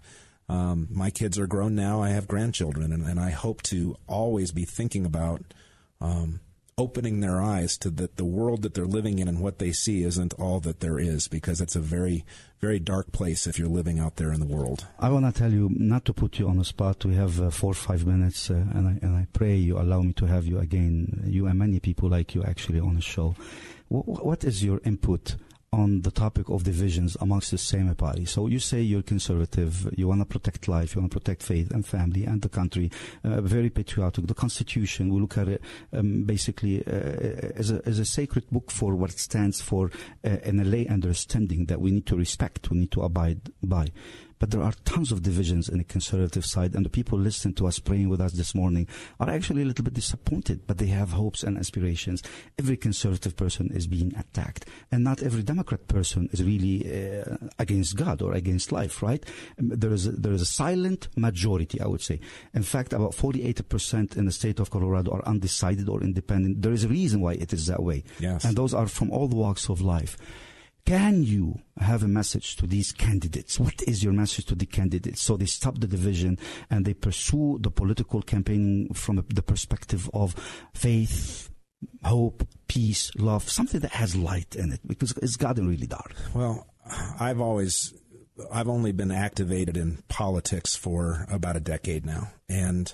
Um, 0.50 0.88
my 0.90 1.10
kids 1.10 1.38
are 1.38 1.48
grown 1.48 1.76
now. 1.76 2.02
I 2.02 2.10
have 2.10 2.28
grandchildren, 2.28 2.94
and, 2.94 3.04
and 3.06 3.20
I 3.20 3.32
hope 3.32 3.62
to 3.64 3.98
always 4.08 4.52
be 4.52 4.64
thinking 4.64 5.06
about 5.06 5.42
um, 6.00 6.40
opening 6.78 7.20
their 7.22 7.42
eyes 7.42 7.76
to 7.80 7.90
that 7.90 8.18
the 8.18 8.26
world 8.26 8.62
that 8.62 8.76
they're 8.76 8.86
living 8.86 9.18
in 9.18 9.28
and 9.28 9.42
what 9.42 9.58
they 9.58 9.72
see 9.72 10.04
isn't 10.04 10.34
all 10.36 10.60
that 10.60 10.80
there 10.80 11.00
is 11.00 11.28
because 11.28 11.60
it's 11.60 11.76
a 11.76 11.80
very 11.80 12.24
very 12.60 12.80
dark 12.80 13.12
place 13.12 13.48
if 13.48 13.58
you're 13.58 13.68
living 13.68 14.00
out 14.00 14.16
there 14.16 14.32
in 14.32 14.40
the 14.40 14.46
world. 14.46 14.86
I 15.00 15.10
want 15.10 15.26
to 15.26 15.38
tell 15.38 15.52
you 15.52 15.70
not 15.74 16.06
to 16.06 16.14
put 16.14 16.40
you 16.40 16.48
on 16.48 16.58
the 16.58 16.66
spot. 16.66 17.04
We 17.04 17.16
have 17.16 17.42
uh, 17.42 17.50
four 17.50 17.72
or 17.72 17.76
five 17.76 18.06
minutes, 18.06 18.50
uh, 18.50 18.54
and 18.54 18.88
I 18.88 19.00
and 19.02 19.16
I 19.16 19.28
pray 19.34 19.56
you 19.56 19.80
allow 19.80 20.02
me 20.02 20.14
to 20.14 20.26
have 20.26 20.46
you 20.46 20.60
again. 20.60 21.24
You 21.26 21.48
and 21.48 21.58
many 21.60 21.80
people 21.80 22.10
like 22.10 22.36
you 22.36 22.44
actually 22.44 22.80
on 22.80 22.96
the 22.96 23.02
show. 23.02 23.36
W- 23.92 24.04
what 24.24 24.44
is 24.44 24.64
your 24.64 24.80
input 24.86 25.36
on 25.74 26.02
the 26.02 26.12
topic 26.12 26.50
of 26.50 26.64
divisions 26.64 27.18
amongst 27.20 27.52
the 27.52 27.58
same 27.58 27.94
party. 27.96 28.26
So 28.26 28.48
you 28.48 28.60
say 28.60 28.82
you're 28.82 29.02
conservative, 29.02 29.90
you 29.98 30.08
want 30.08 30.22
to 30.22 30.26
protect 30.26 30.68
life, 30.68 30.96
you 30.96 31.02
want 31.02 31.12
to 31.12 31.20
protect 31.20 31.44
faith 31.44 31.72
and 31.72 31.86
family 31.86 32.24
and 32.24 32.42
the 32.42 32.50
country, 32.50 32.90
uh, 33.24 33.42
very 33.42 33.70
patriotic. 33.70 34.28
The 34.28 34.34
Constitution, 34.34 35.14
we 35.14 35.20
look 35.20 35.38
at 35.38 35.50
it 35.50 35.62
um, 35.92 36.24
basically 36.24 36.86
uh, 36.88 37.52
as, 37.56 37.72
a, 37.72 37.82
as 37.86 38.00
a 38.00 38.06
sacred 38.06 38.50
book 38.50 38.72
for 38.72 38.96
what 38.96 39.12
it 39.12 39.20
stands 39.20 39.60
for 39.60 39.92
uh, 40.24 40.38
and 40.44 40.62
a 40.62 40.64
lay 40.64 40.88
understanding 40.88 41.66
that 41.66 41.82
we 41.82 41.92
need 41.92 42.06
to 42.08 42.16
respect, 42.16 42.72
we 42.72 42.80
need 42.80 42.92
to 42.92 43.02
abide 43.02 43.42
by. 43.62 43.90
But 44.40 44.52
there 44.52 44.62
are 44.62 44.74
tons 44.86 45.12
of 45.12 45.24
divisions 45.24 45.70
in 45.70 45.80
the 45.80 45.84
conservative 45.84 46.46
side, 46.46 46.76
and 46.76 46.86
the 46.86 46.90
people 46.90 47.18
listening 47.18 47.56
to 47.56 47.68
us, 47.68 47.80
praying 47.80 48.10
with 48.10 48.22
us 48.22 48.34
this 48.34 48.54
morning, 48.54 48.88
are 49.20 49.30
actually 49.30 49.64
a 49.64 49.66
little 49.66 49.84
bit 49.84 49.94
disappointed, 49.94 50.68
but 50.68 50.78
they 50.78 50.88
have 50.88 51.12
hopes 51.12 51.44
and 51.44 51.58
aspirations. 51.58 52.22
Every 52.60 52.78
conservative 52.78 53.36
person 53.36 53.72
is 53.74 53.88
being 53.88 54.14
attacked, 54.16 54.66
and 54.92 55.04
not 55.04 55.24
every 55.24 55.44
Democrat 55.44 55.88
person 55.88 56.30
is 56.32 56.44
really 56.44 56.86
uh, 56.86 57.38
against 57.58 57.96
God 57.96 58.22
or 58.22 58.34
against 58.34 58.72
life, 58.72 59.02
right? 59.02 59.24
Um, 59.60 59.70
there 59.70 59.94
is 59.94 60.08
a, 60.08 60.12
there 60.12 60.34
is 60.34 60.42
a 60.42 60.46
silent 60.46 61.08
majority, 61.16 61.82
I 61.82 61.88
would 61.88 62.02
say. 62.02 62.20
In 62.54 62.64
fact, 62.64 62.94
about 62.94 63.12
48% 63.12 64.18
in 64.18 64.26
the 64.26 64.32
state 64.32 64.60
of 64.60 64.70
Colorado 64.70 65.12
are 65.12 65.26
undecided 65.26 65.90
or 65.90 66.02
independent. 66.02 66.62
There 66.62 66.74
is 66.74 66.84
a 66.84 66.90
reason 66.90 67.22
why 67.22 67.34
it 67.34 67.54
is 67.54 67.68
that 67.68 67.82
way. 67.82 68.04
Yes. 68.20 68.46
And 68.46 68.56
those 68.56 68.74
are 68.74 68.88
from 68.88 69.12
all 69.12 69.28
walks 69.28 69.70
of 69.70 69.82
life. 69.82 70.18
Can 70.88 71.22
you 71.22 71.60
have 71.78 72.02
a 72.02 72.08
message 72.08 72.56
to 72.56 72.66
these 72.66 72.94
candidates? 72.94 73.60
What 73.60 73.82
is 73.86 74.06
your 74.06 74.14
message 74.14 74.46
to 74.46 74.56
the 74.56 74.66
candidates 74.66 75.22
so 75.22 75.36
they 75.36 75.46
stop 75.46 75.80
the 75.80 75.86
division 75.86 76.40
and 76.70 76.86
they 76.86 76.94
pursue 76.94 77.58
the 77.60 77.70
political 77.70 78.22
campaign 78.22 78.94
from 78.94 79.22
the 79.28 79.42
perspective 79.42 80.10
of 80.14 80.34
faith, 80.74 81.50
hope, 82.06 82.48
peace, 82.70 83.12
love, 83.18 83.50
something 83.50 83.82
that 83.82 83.92
has 83.92 84.16
light 84.16 84.56
in 84.56 84.72
it 84.72 84.80
because 84.88 85.12
it's 85.18 85.36
gotten 85.36 85.68
really 85.68 85.88
dark. 85.88 86.16
Well, 86.34 86.66
I've 87.20 87.42
always 87.42 87.94
I've 88.50 88.70
only 88.70 88.94
been 88.94 89.12
activated 89.12 89.76
in 89.76 90.04
politics 90.08 90.78
for 90.78 91.26
about 91.30 91.58
a 91.58 91.60
decade 91.60 92.06
now 92.06 92.30
and 92.48 92.94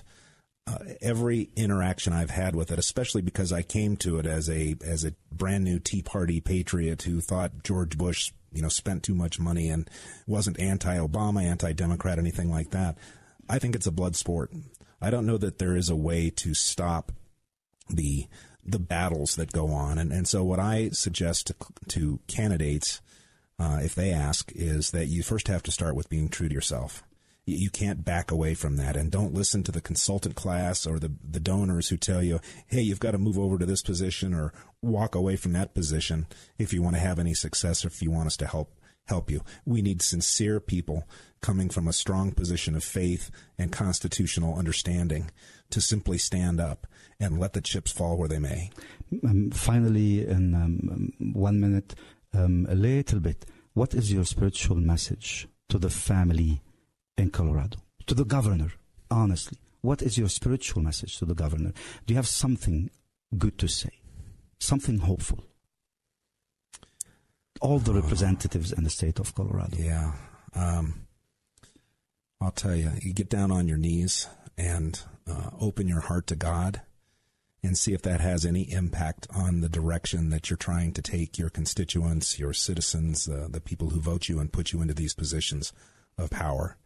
uh, 0.66 0.78
every 1.02 1.50
interaction 1.56 2.12
I've 2.12 2.30
had 2.30 2.56
with 2.56 2.70
it, 2.70 2.78
especially 2.78 3.22
because 3.22 3.52
I 3.52 3.62
came 3.62 3.96
to 3.98 4.18
it 4.18 4.26
as 4.26 4.48
a 4.48 4.76
as 4.84 5.04
a 5.04 5.14
brand 5.30 5.64
new 5.64 5.78
Tea 5.78 6.02
Party 6.02 6.40
patriot 6.40 7.02
who 7.02 7.20
thought 7.20 7.62
George 7.62 7.98
Bush, 7.98 8.32
you 8.52 8.62
know, 8.62 8.68
spent 8.68 9.02
too 9.02 9.14
much 9.14 9.38
money 9.38 9.68
and 9.68 9.88
wasn't 10.26 10.58
anti-Obama, 10.58 11.44
anti-Democrat, 11.44 12.18
anything 12.18 12.50
like 12.50 12.70
that. 12.70 12.96
I 13.48 13.58
think 13.58 13.74
it's 13.74 13.86
a 13.86 13.92
blood 13.92 14.16
sport. 14.16 14.52
I 15.02 15.10
don't 15.10 15.26
know 15.26 15.36
that 15.36 15.58
there 15.58 15.76
is 15.76 15.90
a 15.90 15.96
way 15.96 16.30
to 16.36 16.54
stop 16.54 17.12
the 17.90 18.26
the 18.64 18.78
battles 18.78 19.36
that 19.36 19.52
go 19.52 19.68
on, 19.68 19.98
and 19.98 20.12
and 20.12 20.26
so 20.26 20.42
what 20.44 20.60
I 20.60 20.88
suggest 20.90 21.48
to 21.48 21.54
to 21.88 22.20
candidates, 22.26 23.02
uh, 23.58 23.80
if 23.82 23.94
they 23.94 24.12
ask, 24.12 24.50
is 24.54 24.92
that 24.92 25.08
you 25.08 25.22
first 25.22 25.48
have 25.48 25.62
to 25.64 25.70
start 25.70 25.94
with 25.94 26.08
being 26.08 26.30
true 26.30 26.48
to 26.48 26.54
yourself 26.54 27.02
you 27.46 27.70
can't 27.70 28.04
back 28.04 28.30
away 28.30 28.54
from 28.54 28.76
that 28.76 28.96
and 28.96 29.10
don't 29.10 29.34
listen 29.34 29.62
to 29.62 29.72
the 29.72 29.80
consultant 29.80 30.34
class 30.34 30.86
or 30.86 30.98
the, 30.98 31.12
the 31.22 31.40
donors 31.40 31.88
who 31.88 31.96
tell 31.96 32.22
you, 32.22 32.40
hey, 32.66 32.80
you've 32.80 33.00
got 33.00 33.10
to 33.10 33.18
move 33.18 33.38
over 33.38 33.58
to 33.58 33.66
this 33.66 33.82
position 33.82 34.32
or 34.32 34.52
walk 34.80 35.14
away 35.14 35.36
from 35.36 35.52
that 35.52 35.74
position 35.74 36.26
if 36.58 36.72
you 36.72 36.82
want 36.82 36.96
to 36.96 37.02
have 37.02 37.18
any 37.18 37.34
success 37.34 37.84
or 37.84 37.88
if 37.88 38.00
you 38.02 38.10
want 38.10 38.26
us 38.26 38.36
to 38.38 38.46
help 38.46 38.72
help 39.06 39.30
you. 39.30 39.42
We 39.66 39.82
need 39.82 40.00
sincere 40.00 40.60
people 40.60 41.06
coming 41.42 41.68
from 41.68 41.86
a 41.86 41.92
strong 41.92 42.32
position 42.32 42.74
of 42.74 42.82
faith 42.82 43.30
and 43.58 43.70
constitutional 43.70 44.56
understanding 44.56 45.30
to 45.68 45.82
simply 45.82 46.16
stand 46.16 46.58
up 46.58 46.86
and 47.20 47.38
let 47.38 47.52
the 47.52 47.60
chips 47.60 47.92
fall 47.92 48.16
where 48.16 48.28
they 48.28 48.38
may. 48.38 48.70
Um, 49.22 49.50
finally, 49.50 50.26
in 50.26 50.54
um, 50.54 51.12
one 51.34 51.60
minute, 51.60 51.94
um, 52.32 52.66
a 52.68 52.74
little 52.74 53.20
bit, 53.20 53.44
what 53.74 53.92
is 53.92 54.10
your 54.10 54.24
spiritual 54.24 54.76
message 54.76 55.48
to 55.68 55.78
the 55.78 55.90
family 55.90 56.62
in 57.16 57.30
Colorado, 57.30 57.78
to 58.06 58.14
the 58.14 58.24
governor, 58.24 58.72
honestly? 59.10 59.58
What 59.80 60.00
is 60.00 60.16
your 60.16 60.28
spiritual 60.28 60.82
message 60.82 61.18
to 61.18 61.26
the 61.26 61.34
governor? 61.34 61.72
Do 62.06 62.14
you 62.14 62.16
have 62.16 62.26
something 62.26 62.90
good 63.36 63.58
to 63.58 63.68
say? 63.68 63.90
Something 64.58 64.98
hopeful? 64.98 65.44
All 67.60 67.78
the 67.78 67.92
representatives 67.92 68.72
in 68.72 68.84
the 68.84 68.90
state 68.90 69.18
of 69.18 69.34
Colorado. 69.34 69.76
Yeah. 69.78 70.12
Um, 70.54 71.06
I'll 72.40 72.50
tell 72.50 72.74
you, 72.74 72.90
you 73.00 73.12
get 73.12 73.28
down 73.28 73.50
on 73.50 73.68
your 73.68 73.78
knees 73.78 74.26
and 74.56 75.00
uh, 75.28 75.50
open 75.60 75.88
your 75.88 76.00
heart 76.00 76.26
to 76.28 76.36
God 76.36 76.82
and 77.62 77.78
see 77.78 77.94
if 77.94 78.02
that 78.02 78.20
has 78.20 78.44
any 78.44 78.70
impact 78.70 79.26
on 79.34 79.60
the 79.60 79.68
direction 79.68 80.30
that 80.30 80.50
you're 80.50 80.56
trying 80.56 80.92
to 80.92 81.02
take 81.02 81.38
your 81.38 81.48
constituents, 81.48 82.38
your 82.38 82.52
citizens, 82.52 83.28
uh, 83.28 83.48
the 83.50 83.60
people 83.60 83.90
who 83.90 84.00
vote 84.00 84.28
you 84.28 84.38
and 84.38 84.52
put 84.52 84.72
you 84.72 84.82
into 84.82 84.94
these 84.94 85.14
positions 85.14 85.72
of 86.18 86.30
power. 86.30 86.76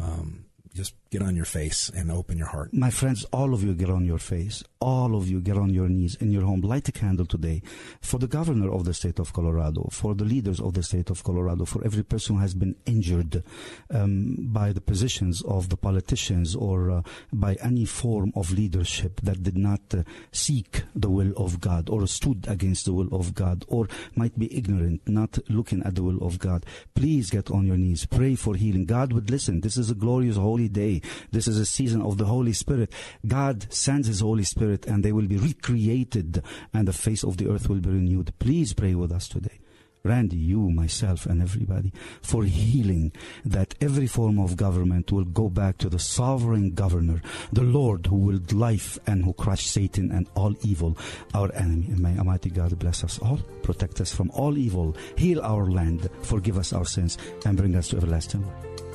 Um, 0.00 0.47
just 0.74 0.94
get 1.10 1.22
on 1.22 1.34
your 1.34 1.44
face 1.44 1.90
and 1.94 2.10
open 2.10 2.36
your 2.36 2.48
heart. 2.48 2.72
My 2.72 2.90
friends, 2.90 3.24
all 3.32 3.54
of 3.54 3.62
you 3.62 3.74
get 3.74 3.88
on 3.88 4.04
your 4.04 4.18
face. 4.18 4.62
All 4.80 5.16
of 5.16 5.28
you 5.28 5.40
get 5.40 5.56
on 5.56 5.70
your 5.70 5.88
knees 5.88 6.14
in 6.16 6.30
your 6.30 6.42
home. 6.42 6.60
Light 6.60 6.88
a 6.88 6.92
candle 6.92 7.26
today 7.26 7.62
for 8.00 8.18
the 8.18 8.26
governor 8.26 8.70
of 8.70 8.84
the 8.84 8.94
state 8.94 9.18
of 9.18 9.32
Colorado, 9.32 9.88
for 9.90 10.14
the 10.14 10.24
leaders 10.24 10.60
of 10.60 10.74
the 10.74 10.82
state 10.82 11.10
of 11.10 11.24
Colorado, 11.24 11.64
for 11.64 11.84
every 11.84 12.02
person 12.02 12.36
who 12.36 12.42
has 12.42 12.54
been 12.54 12.76
injured 12.84 13.42
um, 13.90 14.36
by 14.52 14.72
the 14.72 14.80
positions 14.80 15.42
of 15.42 15.70
the 15.70 15.76
politicians 15.76 16.54
or 16.54 16.90
uh, 16.90 17.02
by 17.32 17.54
any 17.54 17.84
form 17.84 18.32
of 18.36 18.52
leadership 18.52 19.20
that 19.22 19.42
did 19.42 19.56
not 19.56 19.80
uh, 19.94 20.02
seek 20.30 20.82
the 20.94 21.10
will 21.10 21.32
of 21.36 21.60
God 21.60 21.88
or 21.88 22.06
stood 22.06 22.46
against 22.48 22.84
the 22.84 22.92
will 22.92 23.12
of 23.12 23.34
God 23.34 23.64
or 23.68 23.88
might 24.14 24.38
be 24.38 24.54
ignorant, 24.54 25.00
not 25.06 25.38
looking 25.48 25.82
at 25.84 25.94
the 25.94 26.02
will 26.02 26.22
of 26.24 26.38
God. 26.38 26.66
Please 26.94 27.30
get 27.30 27.50
on 27.50 27.66
your 27.66 27.78
knees. 27.78 28.06
Pray 28.06 28.34
for 28.34 28.54
healing. 28.54 28.84
God 28.84 29.12
would 29.12 29.30
listen. 29.30 29.60
This 29.60 29.76
is 29.76 29.90
a 29.90 29.94
glorious 29.94 30.36
holy 30.36 30.57
day. 30.66 31.02
This 31.30 31.46
is 31.46 31.58
a 31.58 31.66
season 31.66 32.02
of 32.02 32.18
the 32.18 32.24
Holy 32.24 32.52
Spirit. 32.52 32.92
God 33.24 33.72
sends 33.72 34.08
His 34.08 34.18
Holy 34.18 34.42
Spirit 34.42 34.86
and 34.86 35.04
they 35.04 35.12
will 35.12 35.28
be 35.28 35.36
recreated 35.36 36.42
and 36.74 36.88
the 36.88 36.92
face 36.92 37.22
of 37.22 37.36
the 37.36 37.48
earth 37.48 37.68
will 37.68 37.80
be 37.80 37.90
renewed. 37.90 38.32
Please 38.40 38.72
pray 38.72 38.96
with 38.96 39.12
us 39.12 39.28
today. 39.28 39.60
Randy, 40.04 40.36
you, 40.36 40.70
myself, 40.70 41.26
and 41.26 41.42
everybody 41.42 41.92
for 42.22 42.44
healing, 42.44 43.12
that 43.44 43.74
every 43.80 44.06
form 44.06 44.38
of 44.38 44.56
government 44.56 45.12
will 45.12 45.24
go 45.24 45.48
back 45.48 45.78
to 45.78 45.88
the 45.88 45.98
sovereign 45.98 46.70
governor, 46.70 47.20
the 47.52 47.62
Lord 47.62 48.06
who 48.06 48.16
willed 48.16 48.52
life 48.52 48.98
and 49.06 49.24
who 49.24 49.32
crushed 49.34 49.70
Satan 49.70 50.10
and 50.10 50.28
all 50.34 50.54
evil, 50.62 50.96
our 51.34 51.52
enemy. 51.54 51.86
And 51.88 52.00
may 52.00 52.16
Almighty 52.16 52.50
God 52.50 52.78
bless 52.78 53.04
us 53.04 53.18
all, 53.18 53.38
protect 53.62 54.00
us 54.00 54.12
from 54.12 54.30
all 54.30 54.56
evil, 54.56 54.96
heal 55.16 55.42
our 55.42 55.70
land, 55.70 56.08
forgive 56.22 56.58
us 56.58 56.72
our 56.72 56.86
sins, 56.86 57.18
and 57.44 57.56
bring 57.56 57.74
us 57.76 57.88
to 57.88 57.96
everlasting 57.96 58.46
life. 58.46 58.87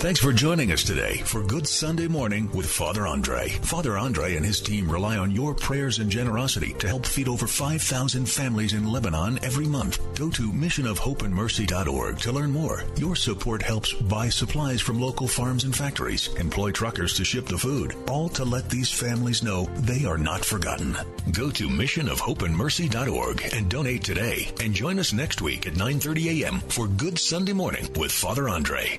Thanks 0.00 0.18
for 0.18 0.32
joining 0.32 0.72
us 0.72 0.82
today 0.82 1.18
for 1.26 1.42
Good 1.42 1.68
Sunday 1.68 2.08
Morning 2.08 2.50
with 2.52 2.64
Father 2.64 3.06
Andre. 3.06 3.50
Father 3.50 3.98
Andre 3.98 4.34
and 4.34 4.46
his 4.46 4.58
team 4.58 4.90
rely 4.90 5.18
on 5.18 5.30
your 5.30 5.54
prayers 5.54 5.98
and 5.98 6.10
generosity 6.10 6.72
to 6.78 6.88
help 6.88 7.04
feed 7.04 7.28
over 7.28 7.46
5,000 7.46 8.26
families 8.26 8.72
in 8.72 8.90
Lebanon 8.90 9.38
every 9.44 9.66
month. 9.66 10.00
Go 10.18 10.30
to 10.30 10.52
missionofhopeandmercy.org 10.52 12.18
to 12.18 12.32
learn 12.32 12.50
more. 12.50 12.82
Your 12.96 13.14
support 13.14 13.60
helps 13.60 13.92
buy 13.92 14.30
supplies 14.30 14.80
from 14.80 14.98
local 14.98 15.28
farms 15.28 15.64
and 15.64 15.76
factories, 15.76 16.34
employ 16.36 16.70
truckers 16.70 17.12
to 17.16 17.24
ship 17.24 17.44
the 17.44 17.58
food, 17.58 17.94
all 18.08 18.30
to 18.30 18.44
let 18.46 18.70
these 18.70 18.90
families 18.90 19.42
know 19.42 19.66
they 19.80 20.06
are 20.06 20.16
not 20.16 20.42
forgotten. 20.46 20.96
Go 21.32 21.50
to 21.50 21.68
missionofhopeandmercy.org 21.68 23.42
and 23.52 23.68
donate 23.68 24.02
today. 24.02 24.50
And 24.62 24.72
join 24.72 24.98
us 24.98 25.12
next 25.12 25.42
week 25.42 25.66
at 25.66 25.74
9:30 25.74 26.40
a.m. 26.40 26.60
for 26.70 26.86
Good 26.86 27.18
Sunday 27.18 27.52
Morning 27.52 27.86
with 27.96 28.12
Father 28.12 28.48
Andre. 28.48 28.98